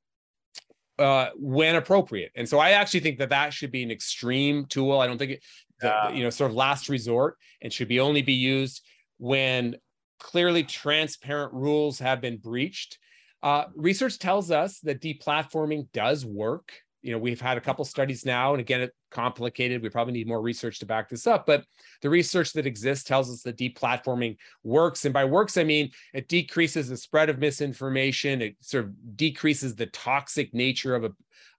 [0.99, 2.32] uh, when appropriate.
[2.34, 5.01] And so I actually think that that should be an extreme tool.
[5.01, 5.44] I don't think it,
[5.80, 8.82] the, you know, sort of last resort, and should be only be used
[9.18, 9.76] when
[10.18, 12.99] clearly transparent rules have been breached
[13.42, 16.72] uh, research tells us that deplatforming does work.
[17.03, 19.82] You know, we've had a couple studies now, and again, it's complicated.
[19.82, 21.46] We probably need more research to back this up.
[21.46, 21.64] But
[22.03, 25.05] the research that exists tells us that deplatforming works.
[25.05, 28.42] And by works, I mean it decreases the spread of misinformation.
[28.42, 31.11] It sort of decreases the toxic nature of a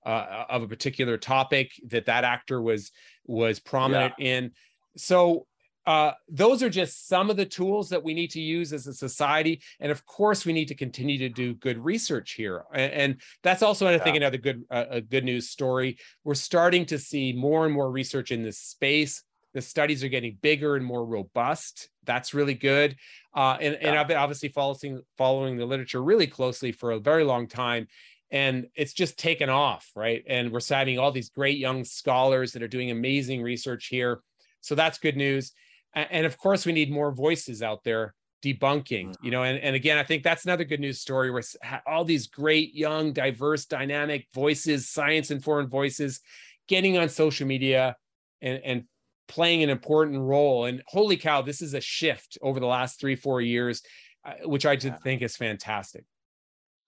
[0.05, 2.91] uh, of a particular topic that that actor was
[3.25, 4.25] was prominent yeah.
[4.25, 4.51] in.
[4.97, 5.45] So
[5.85, 8.93] uh, those are just some of the tools that we need to use as a
[8.93, 9.61] society.
[9.79, 12.63] And of course, we need to continue to do good research here.
[12.73, 15.97] And, and that's also, I think, another good uh, a good news story.
[16.23, 19.23] We're starting to see more and more research in this space.
[19.53, 21.89] The studies are getting bigger and more robust.
[22.03, 22.95] That's really good.
[23.35, 23.89] Uh, and, yeah.
[23.89, 27.87] and I've been obviously following following the literature really closely for a very long time
[28.31, 32.61] and it's just taken off right and we're having all these great young scholars that
[32.61, 34.21] are doing amazing research here
[34.61, 35.51] so that's good news
[35.93, 38.13] and of course we need more voices out there
[38.43, 39.25] debunking mm-hmm.
[39.25, 41.43] you know and, and again i think that's another good news story where
[41.85, 46.21] all these great young diverse dynamic voices science informed voices
[46.69, 47.95] getting on social media
[48.41, 48.83] and, and
[49.29, 50.65] playing an important role.
[50.65, 53.81] And holy cow this is a shift over the last three four years
[54.25, 54.95] uh, which i yeah.
[54.97, 56.03] think is fantastic.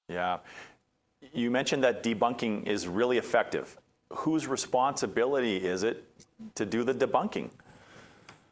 [0.09, 0.39] Yeah.
[1.33, 3.77] You mentioned that debunking is really effective.
[4.09, 6.03] Whose responsibility is it
[6.55, 7.51] to do the debunking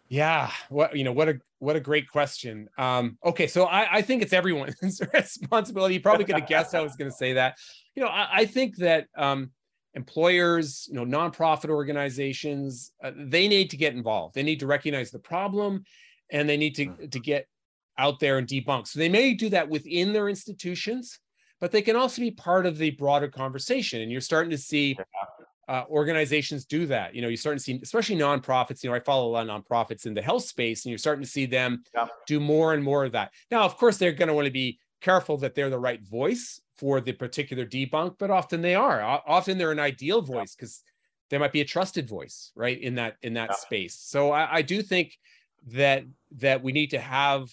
[0.10, 2.68] yeah, what you know, what a what a great question.
[2.78, 5.93] Um, okay, so I, I think it's everyone's responsibility.
[5.93, 7.57] You probably could have guessed I was going to say that.
[7.95, 9.51] You know, I, I think that um,
[9.93, 14.34] employers, you know, nonprofit organizations, uh, they need to get involved.
[14.34, 15.84] They need to recognize the problem,
[16.32, 17.12] and they need to mm.
[17.12, 17.47] to get
[17.99, 18.88] out there and debunk.
[18.88, 21.20] So they may do that within their institutions,
[21.60, 24.01] but they can also be part of the broader conversation.
[24.01, 24.97] And you're starting to see
[25.70, 27.13] uh, organizations do that.
[27.13, 28.84] You know, you're starting to see, especially nonprofits.
[28.84, 31.24] You know, I follow a lot of nonprofits in the health space, and you're starting
[31.24, 32.07] to see them yeah.
[32.26, 33.32] do more and more of that.
[33.51, 36.59] Now, of course, they're going to want to be careful that they're the right voice
[36.76, 39.22] for the particular debunk, but often they are.
[39.28, 40.91] Often they're an ideal voice because yeah.
[41.30, 43.55] they might be a trusted voice, right in that in that yeah.
[43.57, 43.95] space.
[43.95, 45.17] So I, I do think
[45.67, 46.03] that
[46.38, 47.47] that we need to have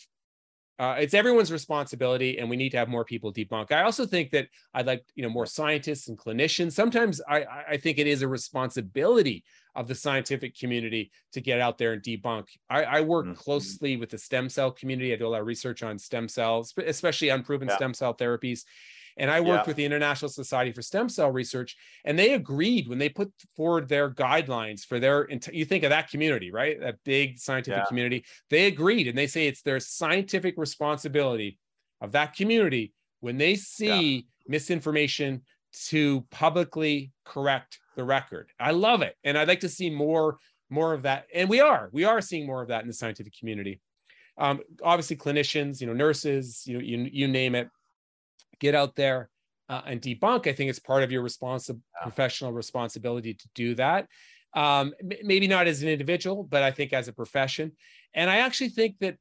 [0.78, 3.72] uh, it's everyone's responsibility and we need to have more people debunk.
[3.72, 6.72] I also think that i'd like you know more scientists and clinicians.
[6.72, 11.76] Sometimes i i think it is a responsibility of the scientific community to get out
[11.76, 12.46] there and debunk.
[12.70, 13.34] I, I work mm-hmm.
[13.34, 15.12] closely with the stem cell community.
[15.12, 17.76] I do a lot of research on stem cells especially unproven yeah.
[17.76, 18.64] stem cell therapies
[19.16, 19.68] and I worked yeah.
[19.68, 23.88] with the International Society for Stem Cell Research, and they agreed when they put forward
[23.88, 25.28] their guidelines for their.
[25.52, 26.78] You think of that community, right?
[26.80, 27.84] That big scientific yeah.
[27.86, 28.24] community.
[28.50, 31.58] They agreed, and they say it's their scientific responsibility
[32.00, 34.22] of that community when they see yeah.
[34.46, 35.42] misinformation
[35.88, 38.50] to publicly correct the record.
[38.60, 40.38] I love it, and I'd like to see more
[40.68, 41.26] more of that.
[41.34, 43.80] And we are we are seeing more of that in the scientific community.
[44.38, 47.70] Um, obviously, clinicians, you know, nurses, you know, you you name it
[48.60, 49.30] get out there
[49.68, 50.46] uh, and debunk.
[50.46, 54.06] I think it's part of your responsible professional responsibility to do that.
[54.54, 57.72] Um, maybe not as an individual, but I think as a profession.
[58.14, 59.16] And I actually think that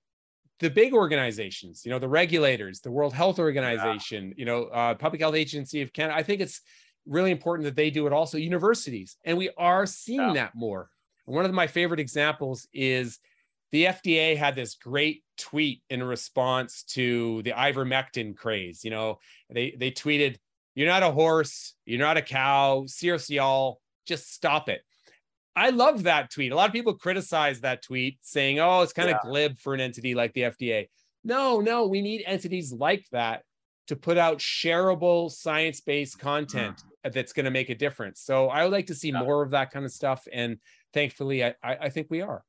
[0.59, 4.33] the big organizations, you know, the regulators, the World Health Organization, yeah.
[4.37, 6.61] you know, uh, Public Health Agency of Canada, I think it's
[7.05, 8.37] really important that they do it also.
[8.37, 10.33] Universities, and we are seeing yeah.
[10.33, 10.89] that more.
[11.25, 13.19] One of my favorite examples is
[13.71, 18.83] the FDA had this great tweet in response to the ivermectin craze.
[18.83, 20.37] You know, they they tweeted,
[20.75, 22.85] "You're not a horse, you're not a cow.
[22.87, 24.81] Seriously, y'all, just stop it."
[25.55, 26.51] I love that tweet.
[26.51, 29.17] A lot of people criticize that tweet, saying, "Oh, it's kind yeah.
[29.17, 30.89] of glib for an entity like the FDA."
[31.23, 33.43] No, no, we need entities like that
[33.87, 37.13] to put out shareable science-based content mm.
[37.13, 38.21] that's going to make a difference.
[38.21, 39.23] So I would like to see yeah.
[39.23, 40.57] more of that kind of stuff, and
[40.93, 42.43] thankfully, I, I think we are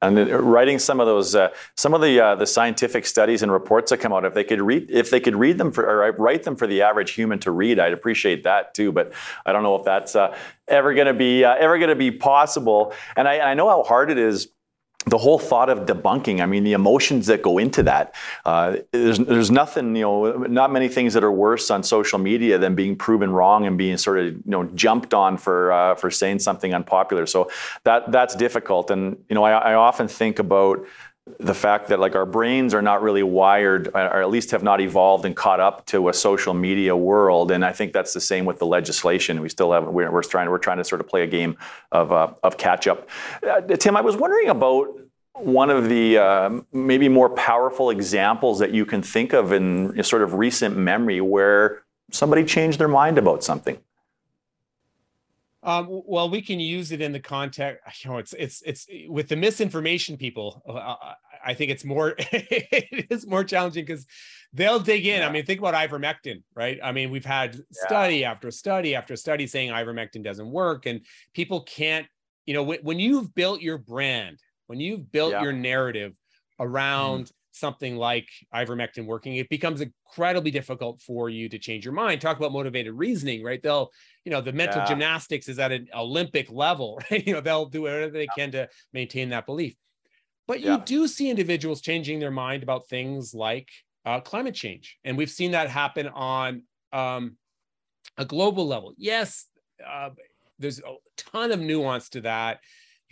[0.00, 3.90] and writing some of those uh, some of the uh, the scientific studies and reports
[3.90, 6.44] that come out if they could read if they could read them for or write
[6.44, 9.12] them for the average human to read i'd appreciate that too but
[9.44, 10.36] i don't know if that's uh,
[10.68, 12.92] ever going to be uh, ever going to be possible.
[13.16, 14.48] And I, I know how hard it is
[15.06, 18.14] the whole thought of debunking, I mean, the emotions that go into that.
[18.44, 22.58] Uh, there's, there's nothing, you know, not many things that are worse on social media
[22.58, 26.10] than being proven wrong and being sort of, you know, jumped on for uh, for
[26.10, 27.26] saying something unpopular.
[27.26, 27.50] So
[27.84, 28.90] that that's difficult.
[28.90, 30.84] And you know, I, I often think about
[31.38, 34.80] the fact that like our brains are not really wired or at least have not
[34.80, 37.50] evolved and caught up to a social media world.
[37.50, 39.40] And i think that's the same with the legislation.
[39.40, 41.56] We still have we're, we're trying we're trying to sort of play a game
[41.92, 43.08] of, uh, of catch up.
[43.46, 44.88] Uh, tim i was wondering about
[45.34, 50.22] one of the uh, maybe more powerful examples that you can think of in sort
[50.22, 53.78] of recent memory where somebody changed their mind about something
[55.68, 57.82] um, well, we can use it in the context.
[58.02, 60.62] You know, it's it's it's with the misinformation people.
[60.66, 60.94] Uh,
[61.44, 64.06] I think it's more it is more challenging because
[64.52, 65.20] they'll dig in.
[65.20, 65.28] Yeah.
[65.28, 66.78] I mean, think about ivermectin, right?
[66.82, 67.62] I mean, we've had yeah.
[67.70, 71.02] study after study after study saying ivermectin doesn't work, and
[71.34, 72.06] people can't.
[72.46, 74.38] You know, when, when you've built your brand,
[74.68, 75.42] when you've built yeah.
[75.42, 76.14] your narrative
[76.58, 82.20] around something like ivermectin working, it becomes incredibly difficult for you to change your mind.
[82.20, 83.62] Talk about motivated reasoning, right?
[83.62, 83.90] They'll,
[84.24, 84.86] you know, the mental yeah.
[84.86, 87.26] gymnastics is at an Olympic level, right?
[87.26, 89.74] You know, they'll do whatever they can to maintain that belief.
[90.46, 90.82] But you yeah.
[90.84, 93.68] do see individuals changing their mind about things like
[94.06, 94.98] uh, climate change.
[95.04, 97.36] And we've seen that happen on um,
[98.16, 98.94] a global level.
[98.96, 99.46] Yes,
[99.86, 100.10] uh,
[100.58, 102.60] there's a ton of nuance to that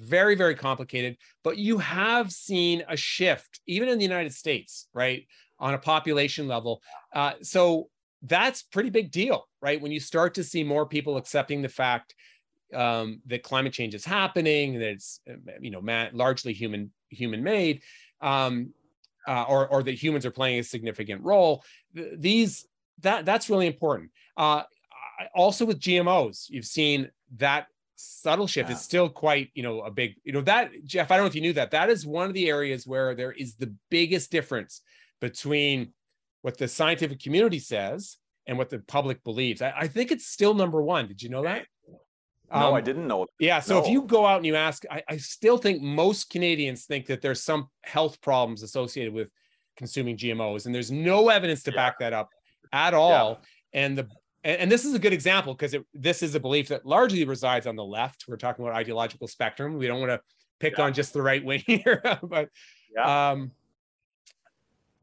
[0.01, 5.27] very very complicated but you have seen a shift even in the united states right
[5.59, 6.83] on a population level.
[7.15, 7.89] Uh, so
[8.23, 12.15] that's pretty big deal right when you start to see more people accepting the fact
[12.75, 15.21] um, that climate change is happening that it's
[15.61, 17.83] you know largely human human made
[18.21, 18.73] um,
[19.29, 21.63] uh, or or that humans are playing a significant role.
[21.95, 22.67] These
[23.01, 24.11] that that's really important.
[24.37, 24.63] Uh,
[25.35, 28.69] also with gmos you've seen that subtle shift.
[28.69, 28.77] Yeah.
[28.77, 31.35] It's still quite, you know, a big, you know, that Jeff, I don't know if
[31.35, 31.73] you knew that.
[31.73, 34.83] That is one of the areas where there is the biggest difference
[35.21, 35.93] between
[36.43, 39.63] what the scientific community says and what the public believes.
[39.63, 41.09] I, I think it's still number one.
[41.09, 41.67] Did you know that?
[42.53, 43.27] No, um, I didn't know.
[43.41, 43.61] Yeah.
[43.61, 43.85] So no.
[43.85, 47.21] if you go out and you ask, I, I, still think most Canadians think that
[47.21, 49.29] there's some health problems associated with
[49.77, 51.77] consuming GMOs, and there's no evidence to yeah.
[51.77, 52.31] back that up
[52.73, 53.41] at all.
[53.73, 53.83] Yeah.
[53.83, 54.09] And the
[54.47, 57.67] and, and this is a good example because this is a belief that largely resides
[57.67, 58.25] on the left.
[58.29, 59.77] We're talking about ideological spectrum.
[59.77, 60.21] We don't want to
[60.61, 60.85] pick yeah.
[60.85, 62.49] on just the right wing here, but
[62.95, 63.33] yeah.
[63.33, 63.51] um,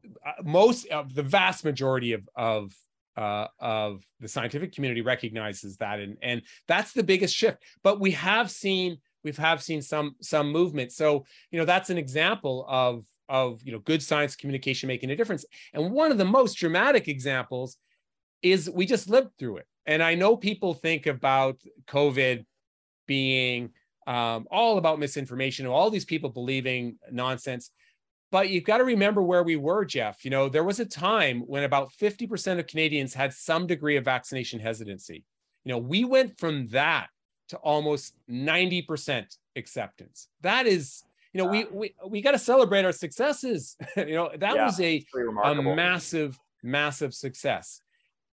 [0.04, 2.72] uh, most of the vast majority of of
[3.16, 7.58] uh, of the scientific community recognizes that, and and that's the biggest shift.
[7.82, 10.90] But we have seen we've have seen some some movement.
[10.92, 15.16] So you know that's an example of of you know good science communication making a
[15.16, 15.44] difference.
[15.74, 17.76] And one of the most dramatic examples
[18.44, 19.66] is we just lived through it.
[19.86, 22.44] And I know people think about COVID
[23.06, 23.70] being
[24.06, 27.70] um, all about misinformation, all these people believing nonsense.
[28.30, 30.24] But you've got to remember where we were, Jeff.
[30.24, 34.04] You know, there was a time when about 50% of Canadians had some degree of
[34.04, 35.24] vaccination hesitancy.
[35.64, 37.08] You know, we went from that
[37.48, 40.28] to almost 90% acceptance.
[40.42, 43.76] That is, you know, we we we got to celebrate our successes.
[43.96, 45.04] you know, that yeah, was a,
[45.44, 47.80] a massive, massive success.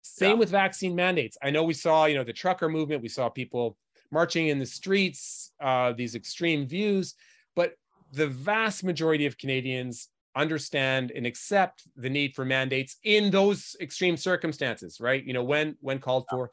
[0.02, 0.34] Same yeah.
[0.34, 1.36] with vaccine mandates.
[1.42, 3.02] I know we saw, you know, the trucker movement.
[3.02, 3.76] We saw people
[4.10, 7.14] marching in the streets, uh, these extreme views,
[7.54, 7.74] but
[8.12, 14.16] the vast majority of Canadians understand and accept the need for mandates in those extreme
[14.16, 15.24] circumstances, right?
[15.24, 16.50] You know, when when called for.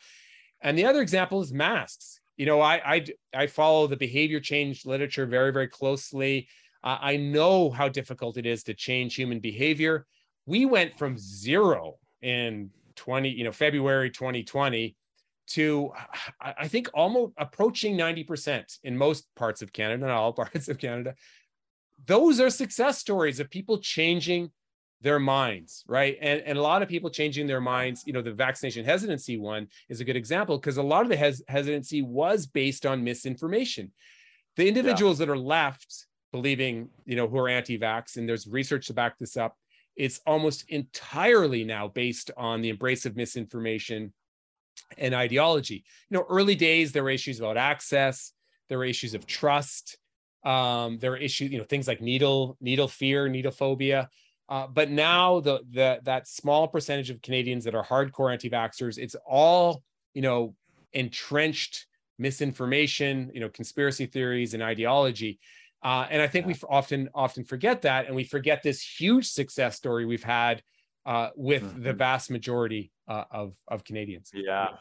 [0.61, 2.19] And the other example is masks.
[2.35, 6.47] You know, I I, I follow the behavior change literature very very closely.
[6.83, 10.05] Uh, I know how difficult it is to change human behavior.
[10.45, 14.95] We went from zero in 20, you know, February 2020
[15.51, 15.91] to
[16.41, 21.15] I think almost approaching 90% in most parts of Canada, not all parts of Canada.
[22.05, 24.51] Those are success stories of people changing
[25.01, 26.17] their minds, right?
[26.21, 28.03] And, and a lot of people changing their minds.
[28.05, 31.15] You know, the vaccination hesitancy one is a good example because a lot of the
[31.15, 33.91] hes- hesitancy was based on misinformation.
[34.57, 35.27] The individuals yeah.
[35.27, 39.37] that are left believing, you know, who are anti-vax, and there's research to back this
[39.37, 39.55] up,
[39.97, 44.13] it's almost entirely now based on the embrace of misinformation
[44.97, 45.83] and ideology.
[46.09, 48.31] You know, early days there were issues about access,
[48.69, 49.97] there were issues of trust,
[50.45, 54.09] um, there were issues, you know, things like needle needle fear, needle phobia.
[54.49, 59.15] Uh, but now the the that small percentage of Canadians that are hardcore anti-vaxxers, it's
[59.25, 59.83] all
[60.13, 60.55] you know
[60.93, 61.87] entrenched
[62.19, 65.39] misinformation, you know, conspiracy theories and ideology.
[65.87, 69.77] Uh, and I think we often often forget that, and we forget this huge success
[69.77, 70.61] story we've had
[71.05, 71.83] uh, with mm-hmm.
[71.83, 74.29] the vast majority uh, of of Canadians.
[74.33, 74.71] Yeah.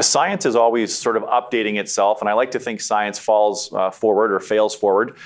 [0.00, 3.92] Science is always sort of updating itself, and I like to think science falls uh,
[3.92, 5.16] forward or fails forward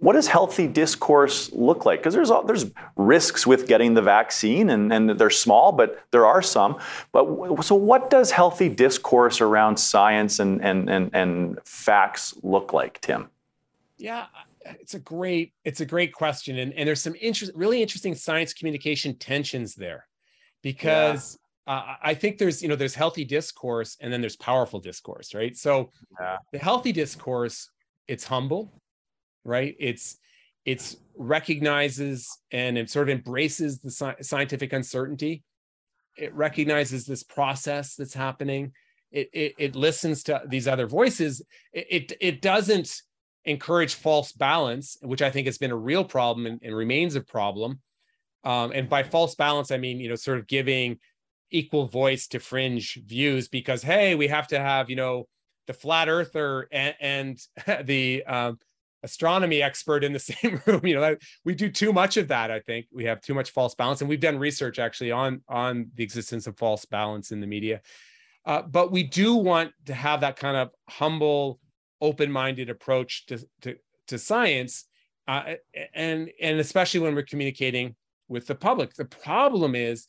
[0.00, 2.00] what does healthy discourse look like?
[2.00, 2.66] Because there's there's
[2.96, 6.78] risks with getting the vaccine, and, and they're small, but there are some.
[7.12, 13.00] But so, what does healthy discourse around science and and and, and facts look like,
[13.00, 13.30] Tim?
[13.98, 14.26] Yeah,
[14.64, 18.52] it's a great it's a great question, and and there's some interest, really interesting science
[18.52, 20.06] communication tensions there,
[20.62, 21.36] because.
[21.38, 21.44] Yeah.
[21.68, 25.54] Uh, I think there's, you know, there's healthy discourse and then there's powerful discourse, right?
[25.54, 26.38] So yeah.
[26.50, 27.68] the healthy discourse,
[28.06, 28.80] it's humble,
[29.44, 29.76] right?
[29.78, 30.16] It's
[30.64, 35.42] it's recognizes and it sort of embraces the sci- scientific uncertainty.
[36.16, 38.72] It recognizes this process that's happening.
[39.12, 41.42] It, it, it listens to these other voices.
[41.74, 43.02] It, it, it doesn't
[43.48, 47.20] encourage false balance, which I think has been a real problem and, and remains a
[47.20, 47.80] problem.
[48.44, 50.98] Um, and by false balance, I mean, you know, sort of giving
[51.50, 55.26] equal voice to fringe views because, hey, we have to have, you know,
[55.66, 57.40] the flat earther and, and
[57.86, 58.58] the um,
[59.02, 60.86] astronomy expert in the same room.
[60.86, 62.86] You know we do too much of that i think.
[62.92, 64.00] We have too much false balance.
[64.00, 67.80] And we've done research actually on on the existence of false balance in the media.
[68.44, 71.60] Uh, but we do want to have that kind of humble
[72.00, 73.76] open-minded approach to to,
[74.06, 74.84] to science
[75.26, 75.54] uh,
[75.94, 77.94] and and especially when we're communicating
[78.28, 80.08] with the public the problem is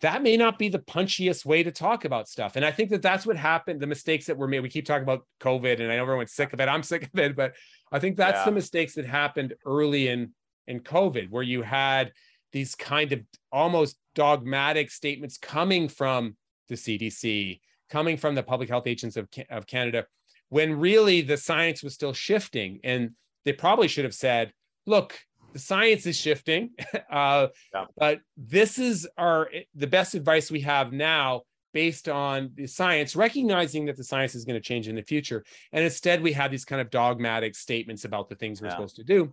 [0.00, 2.56] that may not be the punchiest way to talk about stuff.
[2.56, 3.80] And I think that that's what happened.
[3.80, 4.60] The mistakes that were made.
[4.60, 6.68] We keep talking about COVID, and I know everyone's sick of it.
[6.68, 7.54] I'm sick of it, but
[7.92, 8.44] I think that's yeah.
[8.46, 10.32] the mistakes that happened early in
[10.66, 12.12] in COVID, where you had
[12.52, 13.20] these kind of
[13.52, 16.36] almost dogmatic statements coming from
[16.68, 17.60] the CDC,
[17.90, 20.06] coming from the public health agents of, of Canada,
[20.50, 22.80] when really the science was still shifting.
[22.84, 23.12] And
[23.44, 24.52] they probably should have said,
[24.86, 25.18] look,
[25.52, 26.70] the science is shifting
[27.10, 27.84] uh, yeah.
[27.96, 31.42] but this is our the best advice we have now
[31.72, 35.44] based on the science recognizing that the science is going to change in the future
[35.72, 38.74] and instead we have these kind of dogmatic statements about the things we're yeah.
[38.74, 39.32] supposed to do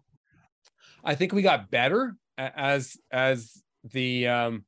[1.03, 3.61] i think we got better as as
[3.91, 4.65] the um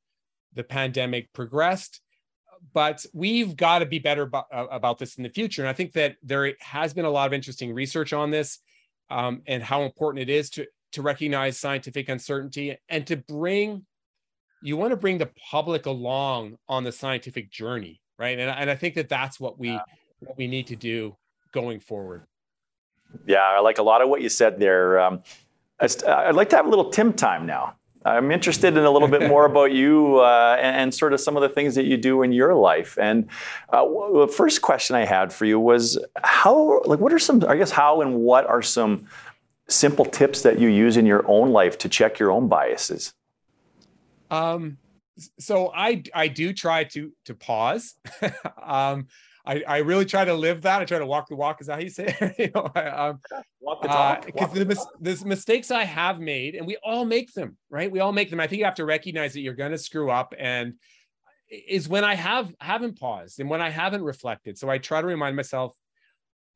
[0.53, 2.01] the pandemic progressed
[2.73, 5.73] but we've got to be better about, uh, about this in the future and i
[5.73, 8.59] think that there has been a lot of interesting research on this
[9.09, 13.85] um, and how important it is to to recognize scientific uncertainty and to bring
[14.61, 18.37] you want to bring the public along on the scientific journey right?
[18.37, 19.81] And, and i think that that's what we yeah.
[20.19, 21.15] what we need to do
[21.51, 22.23] going forward.
[23.25, 25.23] Yeah i like a lot of what you said there um,
[25.81, 27.75] i'd like to have a little tim time now
[28.05, 31.35] i'm interested in a little bit more about you uh, and, and, sort of some
[31.35, 33.27] of the things that you do in your life and
[33.69, 37.55] uh, the first question i had for you was how like what are some i
[37.55, 39.05] guess how and what are some
[39.69, 43.13] simple tips that you use in your own life to check your own biases?
[44.29, 44.77] Um,
[45.39, 47.95] so I I do try to to pause.
[48.63, 49.07] um,
[49.49, 50.79] I, I really try to live that.
[50.79, 51.59] I try to walk the walk.
[51.59, 52.35] Is that how you say it?
[52.37, 53.19] you know, I, um,
[53.59, 54.25] walk the talk.
[54.27, 57.91] Because uh, the, mis- the mistakes I have made, and we all make them, right?
[57.91, 58.39] We all make them.
[58.39, 60.75] I think you have to recognize that you're going to screw up, and
[61.49, 64.55] is when I have haven't paused and when I haven't reflected.
[64.59, 65.75] So I try to remind myself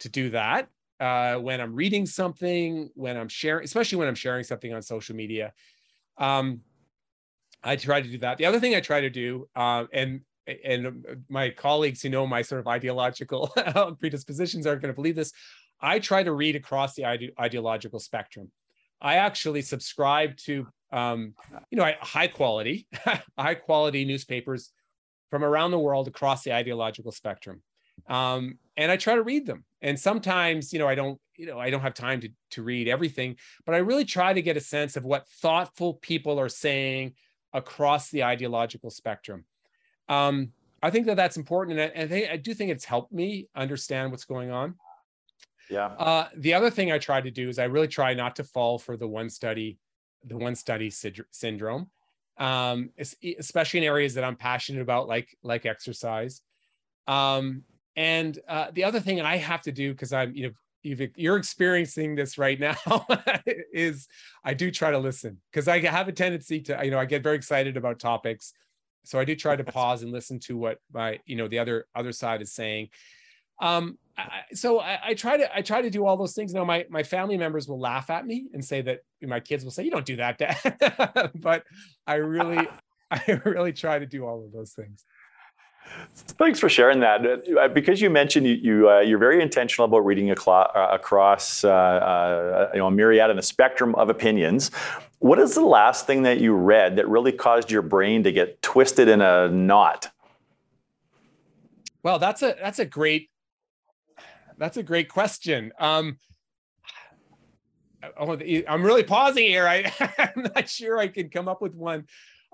[0.01, 0.67] to do that
[0.99, 5.15] uh, when I'm reading something, when I'm sharing, especially when I'm sharing something on social
[5.15, 5.53] media.
[6.19, 6.61] Um,
[7.63, 8.37] I try to do that.
[8.37, 12.41] The other thing I try to do, uh, and and my colleagues who know my
[12.41, 13.53] sort of ideological
[13.99, 15.31] predispositions aren't going to believe this.
[15.79, 18.51] I try to read across the ide- ideological spectrum.
[19.01, 21.33] I actually subscribe to, um,
[21.69, 22.87] you know, high quality,
[23.37, 24.71] high quality newspapers
[25.29, 27.61] from around the world across the ideological spectrum
[28.07, 29.63] um, and I try to read them.
[29.81, 32.87] And sometimes, you know, I don't, you know, I don't have time to to read
[32.87, 37.13] everything, but I really try to get a sense of what thoughtful people are saying
[37.53, 39.45] across the ideological spectrum.
[40.09, 40.51] Um,
[40.81, 43.47] I think that that's important, and I, I think I do think it's helped me
[43.55, 44.75] understand what's going on.
[45.69, 45.87] Yeah.
[45.87, 48.77] Uh, the other thing I try to do is I really try not to fall
[48.77, 49.79] for the one study,
[50.25, 50.91] the one study
[51.31, 51.89] syndrome,
[52.37, 52.89] um,
[53.39, 56.41] especially in areas that I'm passionate about, like like exercise.
[57.07, 57.63] Um,
[57.95, 60.53] and uh, the other thing I have to do because I'm you know
[61.15, 62.75] you're experiencing this right now
[63.73, 64.07] is
[64.43, 67.23] I do try to listen because I have a tendency to you know I get
[67.23, 68.53] very excited about topics,
[69.03, 71.87] so I do try to pause and listen to what my you know the other
[71.95, 72.89] other side is saying.
[73.61, 76.53] Um, I, so I, I, try to I try to do all those things.
[76.53, 79.71] Now my my family members will laugh at me and say that my kids will
[79.71, 81.31] say you don't do that, Dad.
[81.35, 81.63] but
[82.05, 82.67] I really
[83.11, 85.05] I really try to do all of those things.
[86.15, 87.21] Thanks for sharing that.
[87.59, 91.69] Uh, because you mentioned you, you are uh, very intentional about reading uh, across uh,
[91.69, 94.71] uh, you know a myriad and a spectrum of opinions.
[95.24, 98.61] What is the last thing that you read that really caused your brain to get
[98.61, 100.11] twisted in a knot?
[102.03, 103.30] Well, that's a that's a great
[104.57, 105.71] that's a great question.
[105.80, 106.17] Um,
[108.19, 109.65] oh, I'm really pausing here.
[109.65, 109.93] I,
[110.36, 112.05] I'm not sure I can come up with one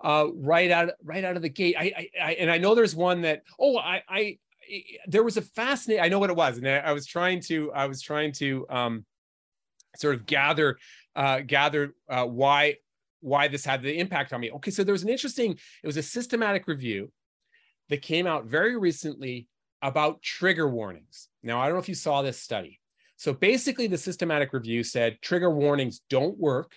[0.03, 1.75] uh, right out right out of the gate.
[1.75, 4.37] I, I, I, and I know there's one that oh I I
[5.07, 6.03] there was a fascinating.
[6.03, 8.67] I know what it was, and I, I was trying to I was trying to
[8.69, 9.05] um,
[9.97, 10.77] sort of gather
[11.19, 12.77] uh, gather uh, why
[13.19, 14.49] why this had the impact on me.
[14.51, 15.51] Okay, so there was an interesting.
[15.51, 17.11] It was a systematic review
[17.89, 19.47] that came out very recently
[19.81, 21.27] about trigger warnings.
[21.43, 22.79] Now I don't know if you saw this study.
[23.17, 26.71] So basically, the systematic review said trigger warnings don't work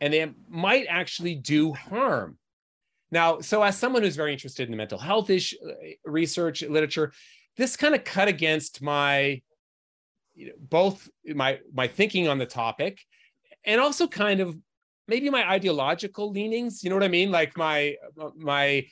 [0.00, 2.38] and they might actually do harm.
[3.10, 5.74] Now, so as someone who's very interested in the mental health issue, uh,
[6.06, 7.12] research literature,
[7.58, 9.42] this kind of cut against my
[10.34, 13.00] you know, both my my thinking on the topic
[13.66, 14.56] and also kind of
[15.08, 17.30] maybe my ideological leanings you know what i mean?
[17.30, 17.96] Like my
[18.36, 18.86] my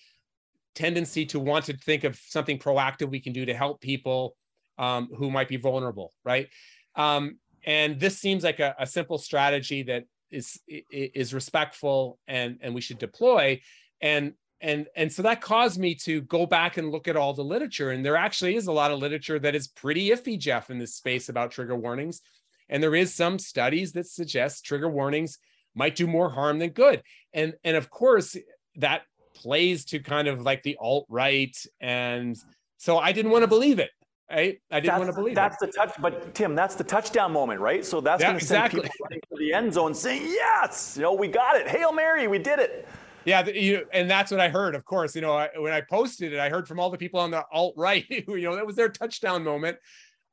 [0.74, 4.36] tendency to want to think of something proactive we can do to help people
[4.76, 6.48] um, who might be vulnerable right?
[6.96, 10.60] Um, and this seems like a, a simple strategy that is
[10.90, 13.60] is respectful and and we should deploy.
[14.00, 17.44] And and and so that caused me to go back and look at all the
[17.44, 17.90] literature.
[17.90, 20.94] And there actually is a lot of literature that is pretty iffy jeff in this
[20.94, 22.20] space about trigger warnings
[22.68, 25.38] and there is some studies that suggest trigger warnings
[25.74, 27.02] might do more harm than good
[27.32, 28.36] and and of course
[28.76, 29.02] that
[29.34, 32.36] plays to kind of like the alt right and
[32.76, 33.90] so i didn't want to believe it
[34.30, 34.60] right?
[34.70, 35.66] I didn't want to believe that's it.
[35.66, 37.84] the touch, but Tim, that's the touchdown moment, right?
[37.84, 38.82] So that's yeah, going to send exactly.
[38.82, 41.68] people running to the end zone saying, "Yes, you know, we got it.
[41.68, 42.88] Hail Mary, we did it."
[43.24, 44.74] Yeah, you and that's what I heard.
[44.74, 47.20] Of course, you know, I, when I posted it, I heard from all the people
[47.20, 49.78] on the alt right, who you know, that was their touchdown moment.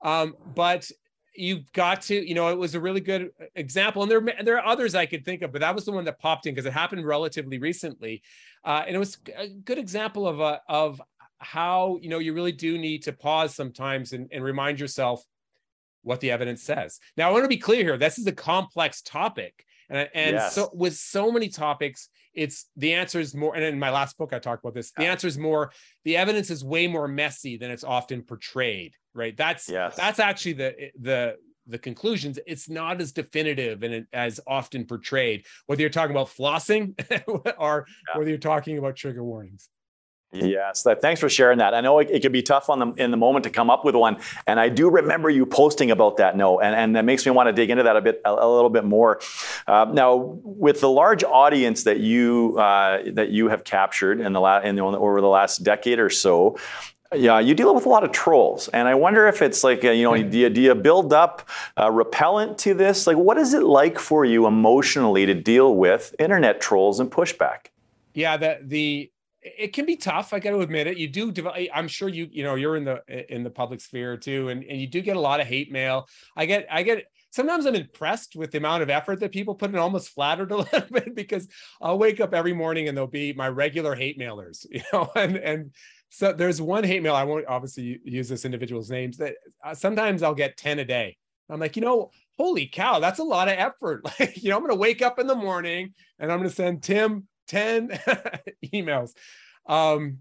[0.03, 0.89] Um, but
[1.41, 4.65] you've got to, you know, it was a really good example, and there there are
[4.65, 6.73] others I could think of, but that was the one that popped in because it
[6.73, 8.21] happened relatively recently,
[8.63, 11.01] uh, and it was a good example of a of
[11.39, 15.23] how you know you really do need to pause sometimes and, and remind yourself
[16.03, 16.99] what the evidence says.
[17.17, 17.97] Now, I want to be clear here.
[17.97, 20.53] This is a complex topic, and and yes.
[20.53, 23.55] so with so many topics, it's the answer is more.
[23.55, 24.91] And in my last book, I talked about this.
[24.91, 25.71] The answer is more.
[26.05, 28.95] The evidence is way more messy than it's often portrayed.
[29.14, 29.36] Right.
[29.36, 29.95] That's yes.
[29.95, 31.38] that's actually the the
[31.68, 32.39] the conclusions.
[32.47, 35.45] It's not as definitive and as often portrayed.
[35.66, 36.93] Whether you're talking about flossing
[37.57, 38.18] or yeah.
[38.18, 39.70] whether you're talking about trigger warnings.
[40.34, 41.74] Yes, thanks for sharing that.
[41.74, 43.84] I know it, it, can be tough on the in the moment to come up
[43.84, 46.38] with one, and I do remember you posting about that.
[46.38, 48.47] No, and and that makes me want to dig into that a bit a, a
[48.47, 49.20] little bit more.
[49.68, 54.39] Uh, now, with the large audience that you uh, that you have captured in the
[54.39, 56.57] la- in the, over the last decade or so,
[57.14, 59.93] yeah, you deal with a lot of trolls, and I wonder if it's like a,
[59.93, 61.47] you know, do you, do you build up
[61.78, 63.05] uh, repellent to this?
[63.05, 67.68] Like, what is it like for you emotionally to deal with internet trolls and pushback?
[68.14, 70.34] Yeah, the the it can be tough.
[70.34, 70.97] I got to admit it.
[70.97, 71.34] You do.
[71.74, 72.30] I'm sure you.
[72.32, 75.18] You know, you're in the in the public sphere too, and and you do get
[75.18, 76.07] a lot of hate mail.
[76.38, 76.66] I get.
[76.72, 77.05] I get.
[77.32, 79.78] Sometimes I'm impressed with the amount of effort that people put in.
[79.78, 81.47] Almost flattered a little bit because
[81.82, 84.66] I'll wake up every morning and there'll be my regular hate mailers.
[84.72, 85.72] You know, and and
[86.12, 87.16] so there's one hate mail.
[87.16, 89.18] I won't obviously use this individual's names.
[89.18, 91.18] That uh, sometimes I'll get ten a day.
[91.49, 94.03] I'm like, you know, holy cow, that's a lot of effort.
[94.20, 96.55] Like, you know, I'm going to wake up in the morning and I'm going to
[96.55, 97.89] send Tim 10
[98.74, 99.12] emails.
[99.68, 100.20] Um,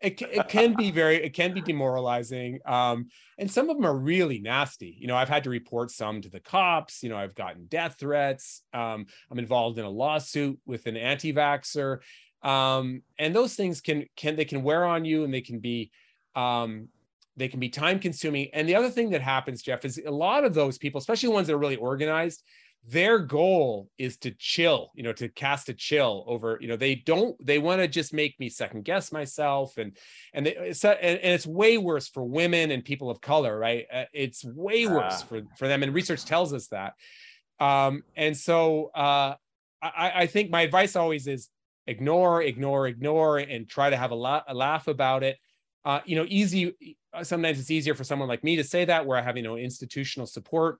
[0.00, 2.60] it, it can be very, it can be demoralizing.
[2.64, 4.96] Um, and some of them are really nasty.
[4.98, 7.02] You know, I've had to report some to the cops.
[7.02, 8.62] You know, I've gotten death threats.
[8.72, 11.98] Um, I'm involved in a lawsuit with an anti-vaxxer.
[12.42, 15.90] Um, and those things can, can, they can wear on you and they can be,
[16.34, 16.88] um,
[17.36, 18.48] they can be time consuming.
[18.52, 21.46] And the other thing that happens, Jeff, is a lot of those people, especially ones
[21.46, 22.42] that are really organized,
[22.86, 26.94] their goal is to chill you know to cast a chill over you know they
[26.94, 29.76] don't they want to just make me second guess myself.
[29.76, 29.96] And
[30.32, 33.86] and, they, it's, and, and it's way worse for women and people of color right?
[33.92, 35.82] Uh, it's way worse for for them.
[35.82, 36.94] And research tells us that.
[37.58, 39.34] Um and so uh
[39.82, 41.48] i i think my advice always is
[41.90, 45.36] ignore ignore ignore and try to have a, la- a laugh about it.
[45.84, 49.18] Uh you know easy sometimes it's easier for someone like me to say that where
[49.18, 50.78] i have you know institutional support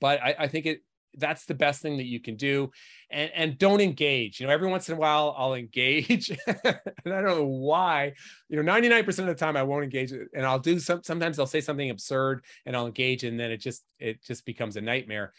[0.00, 0.80] but I, I, think it
[1.16, 2.70] that's the best thing that you can do.
[3.10, 4.40] And and don't engage.
[4.40, 8.12] You know every once in a while i'll engage and i don't know why.
[8.48, 11.46] You know 99% of the time i won't engage and i'll do some sometimes i'll
[11.46, 15.32] say something absurd and i'll engage and then it just it just becomes a nightmare.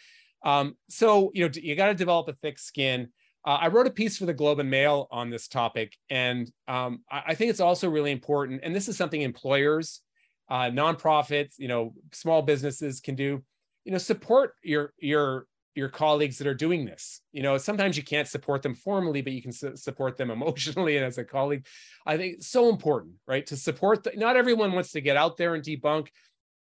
[0.43, 3.09] Um, so you know you got to develop a thick skin
[3.47, 6.99] uh, i wrote a piece for the globe and mail on this topic and um,
[7.09, 10.01] I, I think it's also really important and this is something employers
[10.49, 13.43] uh, nonprofits you know small businesses can do
[13.83, 17.21] you know support your your your colleagues that are doing this.
[17.31, 20.97] You know sometimes you can't support them formally but you can su- support them emotionally
[20.97, 21.65] and as a colleague.
[22.05, 25.37] I think it's so important right to support the, not everyone wants to get out
[25.37, 26.07] there and debunk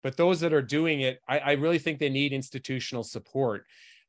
[0.03, 3.65] but those that are doing it i, I really think they need institutional support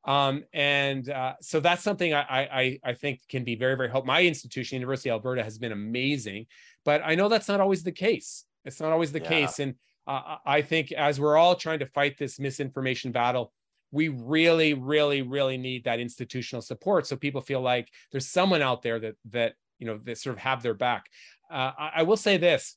[0.07, 4.07] um, and uh, so that's something I, I, I think can be very very helpful
[4.07, 6.47] my institution university of alberta has been amazing
[6.85, 8.45] but i know that's not always the case.
[8.65, 9.29] It's not always the yeah.
[9.29, 9.59] case.
[9.59, 9.75] And
[10.07, 13.53] uh, i think as we're all trying to fight this misinformation battle
[13.91, 18.81] we really really really need that institutional support so people feel like there's someone out
[18.81, 21.05] there that that you know that sort of have their back.
[21.49, 22.75] Uh, I, I, will say this.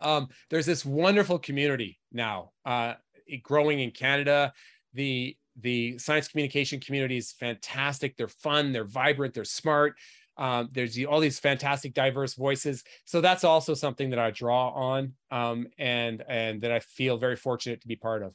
[0.00, 2.94] Um, there's this wonderful community now uh,
[3.42, 4.52] growing in canada.
[4.94, 8.16] The the science communication community is fantastic.
[8.16, 9.94] They're fun they're vibrant they're smart.
[10.38, 12.84] Um, there's all these fantastic diverse voices.
[13.06, 17.36] So that's also something that i draw on um, and and that i feel very
[17.36, 18.34] fortunate to be part of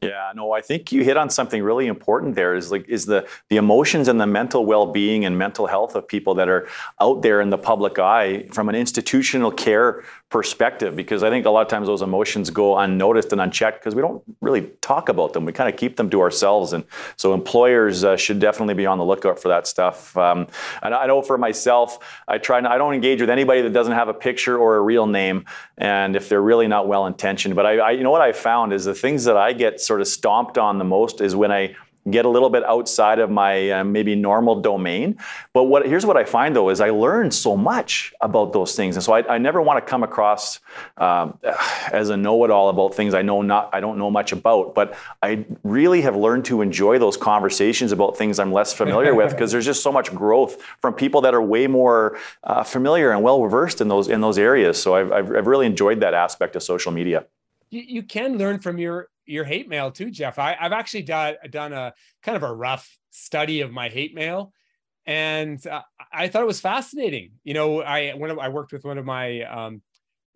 [0.00, 3.26] yeah, no, I think you hit on something really important there is like is the
[3.48, 6.68] the emotions and the mental well-being and mental health of people that are
[7.00, 11.50] out there in the public eye from an institutional care perspective because I think a
[11.50, 15.32] lot of times those emotions go unnoticed and unchecked because we don't really talk about
[15.32, 15.44] them.
[15.44, 16.84] We kind of keep them to ourselves and
[17.16, 20.16] so employers uh, should definitely be on the lookout for that stuff.
[20.16, 20.46] Um,
[20.84, 23.94] and I know for myself, I try not, I don't engage with anybody that doesn't
[23.94, 25.46] have a picture or a real name
[25.78, 27.56] and if they're really not well intentioned.
[27.56, 30.00] But I, I you know what I found is the things that I get sort
[30.00, 31.76] of stomped on the most is when I
[32.08, 35.18] get a little bit outside of my uh, maybe normal domain.
[35.52, 38.96] But what here's what I find though is I learn so much about those things,
[38.96, 40.60] and so I, I never want to come across
[40.96, 41.38] um,
[41.92, 44.74] as a know-it-all about things I know not I don't know much about.
[44.74, 49.32] But I really have learned to enjoy those conversations about things I'm less familiar with
[49.32, 53.22] because there's just so much growth from people that are way more uh, familiar and
[53.22, 54.80] well versed in those in those areas.
[54.80, 57.26] So I've, I've, I've really enjoyed that aspect of social media.
[57.70, 60.38] You, you can learn from your your hate mail too, Jeff.
[60.38, 64.52] I, have actually done done a kind of a rough study of my hate mail,
[65.06, 67.32] and uh, I thought it was fascinating.
[67.44, 69.82] You know, I when I worked with one of my um,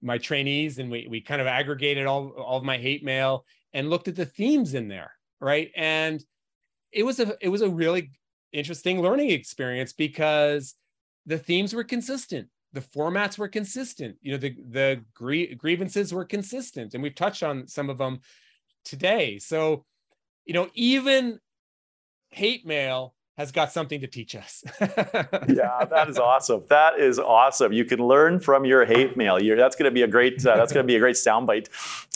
[0.01, 3.91] my trainees, and we we kind of aggregated all all of my hate mail and
[3.91, 5.71] looked at the themes in there, right?
[5.77, 6.25] And
[6.93, 8.13] it was a it was a really
[8.53, 10.75] interesting learning experience because
[11.27, 15.01] the themes were consistent the formats were consistent you know the the
[15.57, 18.19] grievances were consistent and we've touched on some of them
[18.85, 19.39] today.
[19.39, 19.85] So,
[20.45, 21.41] you know, even
[22.31, 24.63] hate mail has got something to teach us.
[24.81, 26.63] yeah, that is awesome.
[26.69, 27.73] That is awesome.
[27.73, 29.43] You can learn from your hate mail.
[29.43, 30.45] You're, that's going to be a great.
[30.47, 31.69] Uh, that's going to be a great soundbite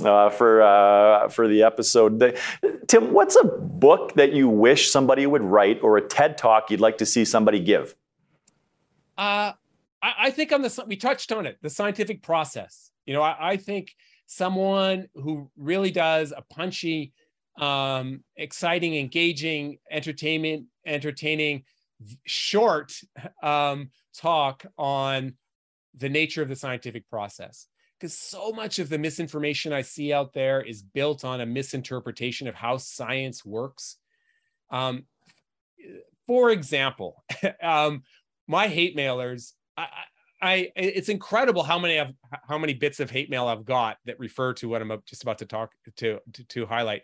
[0.04, 2.20] uh, for uh, for the episode.
[2.20, 2.40] The,
[2.86, 6.80] Tim, what's a book that you wish somebody would write, or a TED talk you'd
[6.80, 7.96] like to see somebody give?
[9.16, 9.52] Uh,
[10.00, 12.92] I, I think on the we touched on it, the scientific process.
[13.06, 13.96] You know, I, I think
[14.28, 17.12] someone who really does a punchy,
[17.58, 21.64] um, exciting, engaging, entertainment, entertaining,
[22.26, 22.92] short
[23.42, 25.32] um, talk on
[25.96, 27.66] the nature of the scientific process.
[27.98, 32.46] Because so much of the misinformation I see out there is built on a misinterpretation
[32.46, 33.96] of how science works.
[34.70, 35.06] Um,
[36.26, 37.24] for example,
[37.62, 38.02] um,
[38.46, 39.86] my hate mailers, I,
[40.40, 42.08] I it's incredible how many of
[42.48, 45.38] how many bits of hate mail I've got that refer to what I'm just about
[45.38, 47.02] to talk to to, to highlight.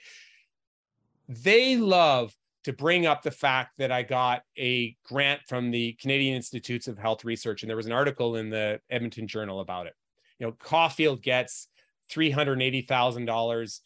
[1.29, 2.35] They love
[2.65, 6.99] to bring up the fact that I got a grant from the Canadian Institutes of
[6.99, 9.95] Health Research, and there was an article in the Edmonton Journal about it.
[10.39, 11.69] You know, Caulfield gets
[12.09, 13.81] three hundred eighty thousand uh, dollars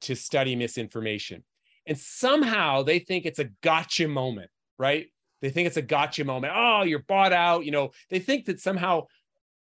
[0.00, 1.44] to study misinformation,
[1.86, 5.06] and somehow they think it's a gotcha moment, right?
[5.40, 6.52] They think it's a gotcha moment.
[6.56, 7.64] Oh, you're bought out.
[7.64, 9.06] You know, they think that somehow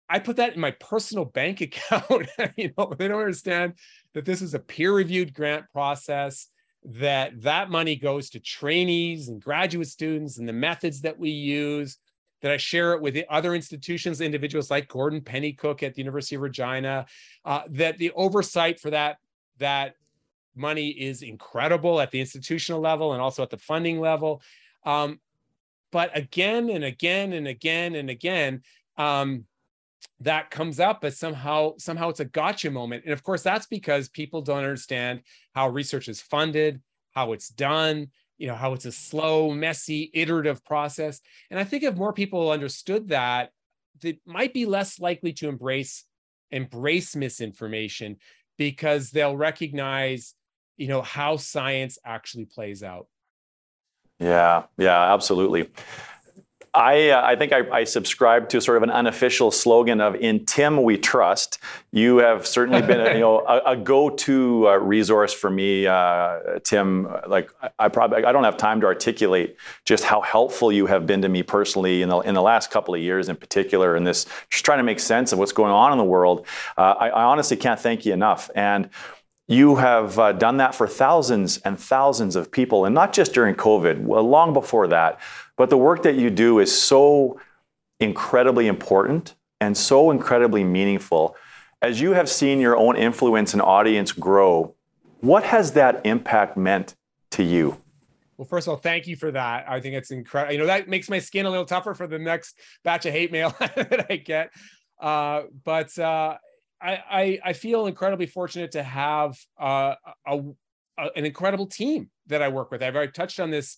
[0.10, 2.30] I put that in my personal bank account.
[2.56, 3.74] you know, they don't understand
[4.14, 6.48] that this is a peer-reviewed grant process.
[6.84, 11.98] that that money goes to trainees and graduate students and the methods that we use
[12.42, 16.42] that I share it with other institutions, individuals like Gordon Pennycook at the University of
[16.42, 17.08] Regina,
[17.46, 19.18] uh, that the oversight for that,
[19.58, 19.96] that
[20.56, 24.42] money is incredible at the institutional level and also at the funding level.
[24.86, 25.20] Um,
[25.98, 28.62] but again and again and again and again,
[28.98, 29.46] um,
[30.20, 33.06] that comes up as somehow somehow it's a gotcha moment.
[33.06, 35.22] And of course that's because people don't understand
[35.56, 36.84] how research is funded
[37.16, 41.20] how it's done you know how it's a slow messy iterative process.
[41.50, 43.50] And i think if more people understood that
[44.00, 46.04] they might be less likely to embrace
[46.52, 48.18] embrace misinformation
[48.56, 50.36] because they'll recognize
[50.78, 53.08] you know how science actually plays out
[54.20, 55.70] yeah yeah absolutely
[56.78, 60.46] I, uh, I think I, I, subscribe to sort of an unofficial slogan of "In
[60.46, 61.58] Tim we trust."
[61.92, 66.60] You have certainly been, a, you know, a, a go-to uh, resource for me, uh,
[66.64, 67.08] Tim.
[67.28, 67.50] Like
[67.80, 71.30] I probably I don't have time to articulate just how helpful you have been to
[71.30, 74.64] me personally in the in the last couple of years, in particular, in this just
[74.64, 76.46] trying to make sense of what's going on in the world.
[76.78, 78.90] Uh, I, I honestly can't thank you enough, and
[79.48, 83.56] you have uh, done that for thousands and thousands of people, and not just during
[83.56, 85.20] COVID, well, long before that.
[85.56, 87.40] But the work that you do is so
[88.00, 91.36] incredibly important and so incredibly meaningful.
[91.82, 94.76] As you have seen your own influence and audience grow,
[95.22, 96.96] what has that impact meant
[97.32, 97.78] to you?
[98.38, 99.66] Well, first of all, thank you for that.
[99.68, 100.54] I think it's incredible.
[100.54, 103.32] You know, that makes my skin a little tougher for the next batch of hate
[103.32, 104.52] mail that I get.
[105.00, 106.38] Uh, but uh,
[106.82, 109.96] I, I, feel incredibly fortunate to have uh,
[110.28, 110.40] a,
[110.98, 112.84] a, an incredible team that I work with.
[112.84, 113.78] I've already touched on this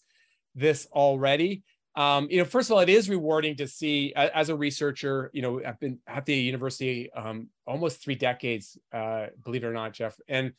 [0.56, 1.64] this already.
[1.96, 5.32] Um, you know, first of all, it is rewarding to see as a researcher.
[5.34, 9.74] You know, I've been at the university um, almost three decades, uh, believe it or
[9.74, 10.16] not, Jeff.
[10.28, 10.54] And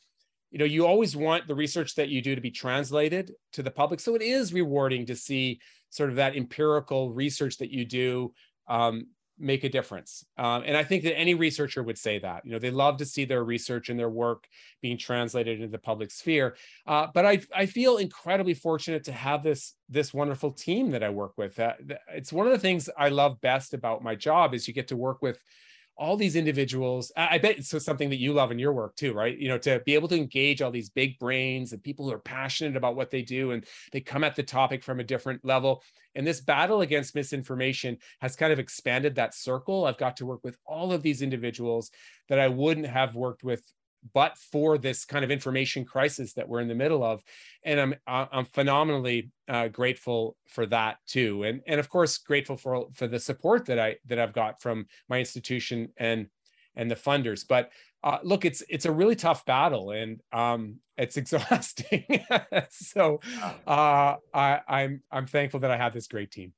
[0.51, 3.71] you know, you always want the research that you do to be translated to the
[3.71, 4.01] public.
[4.01, 5.61] So it is rewarding to see
[5.91, 8.33] sort of that empirical research that you do
[8.69, 9.07] um,
[9.41, 10.25] make a difference.
[10.37, 12.45] Um, and I think that any researcher would say that.
[12.45, 14.47] You know, they love to see their research and their work
[14.83, 16.57] being translated into the public sphere.
[16.87, 21.11] Uh, but I, I feel incredibly fortunate to have this this wonderful team that I
[21.11, 21.59] work with.
[21.59, 21.73] Uh,
[22.13, 24.97] it's one of the things I love best about my job is you get to
[24.97, 25.43] work with
[26.01, 29.39] all these individuals i bet it's something that you love in your work too right?
[29.39, 32.19] You know to be able to engage all these big brains and people who are
[32.19, 35.83] passionate about what they do and they come at the topic from a different level.
[36.15, 39.85] And this battle against misinformation has kind of expanded that circle.
[39.85, 41.91] I've got to work with all of these individuals
[42.29, 43.63] that i wouldn't have worked with
[44.15, 47.23] but for this kind of information crisis that we're in the middle of.
[47.65, 51.45] And i'm i'm phenomenally uh, grateful for that too.
[51.45, 54.87] And and of course grateful for for the support that i that i've got from
[55.09, 56.27] my institution and
[56.77, 57.45] and the funders.
[57.47, 57.71] But
[58.03, 62.25] uh, look it's it's a really tough battle and um it's exhausting.
[62.71, 63.21] So
[63.67, 66.53] uh i i'm i'm thankful that i have this great team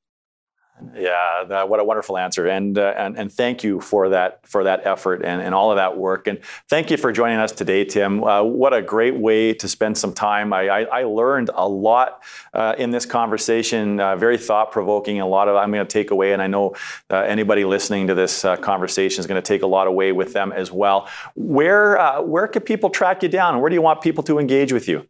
[0.94, 4.64] yeah, that, what a wonderful answer, and, uh, and and thank you for that for
[4.64, 7.84] that effort and, and all of that work, and thank you for joining us today,
[7.84, 8.24] Tim.
[8.24, 10.52] Uh, what a great way to spend some time.
[10.52, 12.22] I, I, I learned a lot
[12.54, 15.20] uh, in this conversation, uh, very thought provoking.
[15.20, 16.74] A lot of I'm going to take away, and I know
[17.10, 20.32] uh, anybody listening to this uh, conversation is going to take a lot away with
[20.32, 21.08] them as well.
[21.34, 24.72] Where where can people track you down, and where do you want people to engage
[24.72, 25.06] with you?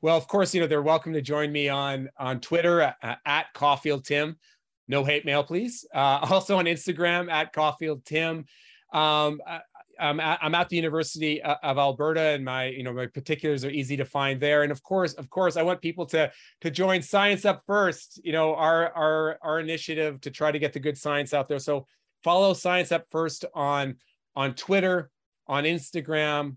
[0.00, 3.52] Well, of course, you know they're welcome to join me on on Twitter at, at
[3.54, 4.36] Caulfield Tim
[4.88, 5.86] no hate mail, please.
[5.94, 8.46] Uh, also on Instagram at Caulfield Tim.
[8.92, 9.60] Um, I,
[9.98, 13.70] I'm at, I'm at the University of Alberta, and my you know my particulars are
[13.70, 14.62] easy to find there.
[14.62, 16.30] And of course, of course, I want people to
[16.62, 18.20] to join Science Up First.
[18.24, 21.58] You know our our our initiative to try to get the good science out there.
[21.58, 21.86] So
[22.22, 23.96] follow Science Up First on
[24.36, 25.10] on Twitter,
[25.46, 26.56] on Instagram,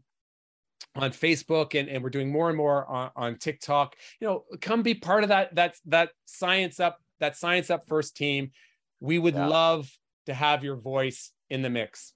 [0.95, 3.95] on Facebook, and, and we're doing more and more on, on TikTok.
[4.19, 8.15] You know, come be part of that that that Science Up that Science Up First
[8.15, 8.51] team.
[8.99, 9.47] We would yeah.
[9.47, 9.91] love
[10.25, 12.13] to have your voice in the mix.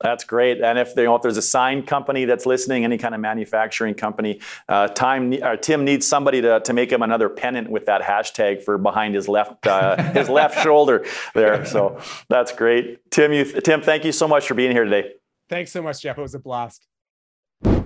[0.00, 0.60] That's great.
[0.60, 3.94] And if, you know, if there's a sign company that's listening, any kind of manufacturing
[3.94, 8.02] company, uh, time uh, Tim needs somebody to, to make him another pennant with that
[8.02, 11.04] hashtag for behind his left uh, his left shoulder
[11.34, 11.64] there.
[11.64, 13.10] So that's great.
[13.10, 15.12] Tim, you, Tim, thank you so much for being here today.
[15.48, 16.18] Thanks so much, Jeff.
[16.18, 16.86] It was a blast.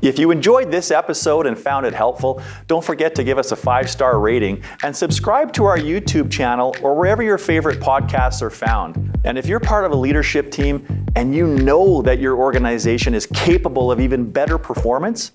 [0.07, 3.57] If you enjoyed this episode and found it helpful, don't forget to give us a
[3.57, 8.51] five star rating and subscribe to our YouTube channel or wherever your favorite podcasts are
[8.51, 9.19] found.
[9.24, 13.27] And if you're part of a leadership team and you know that your organization is
[13.27, 15.33] capable of even better performance,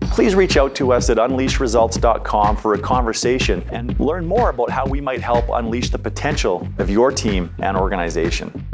[0.00, 4.86] please reach out to us at unleashresults.com for a conversation and learn more about how
[4.86, 8.66] we might help unleash the potential of your team and organization.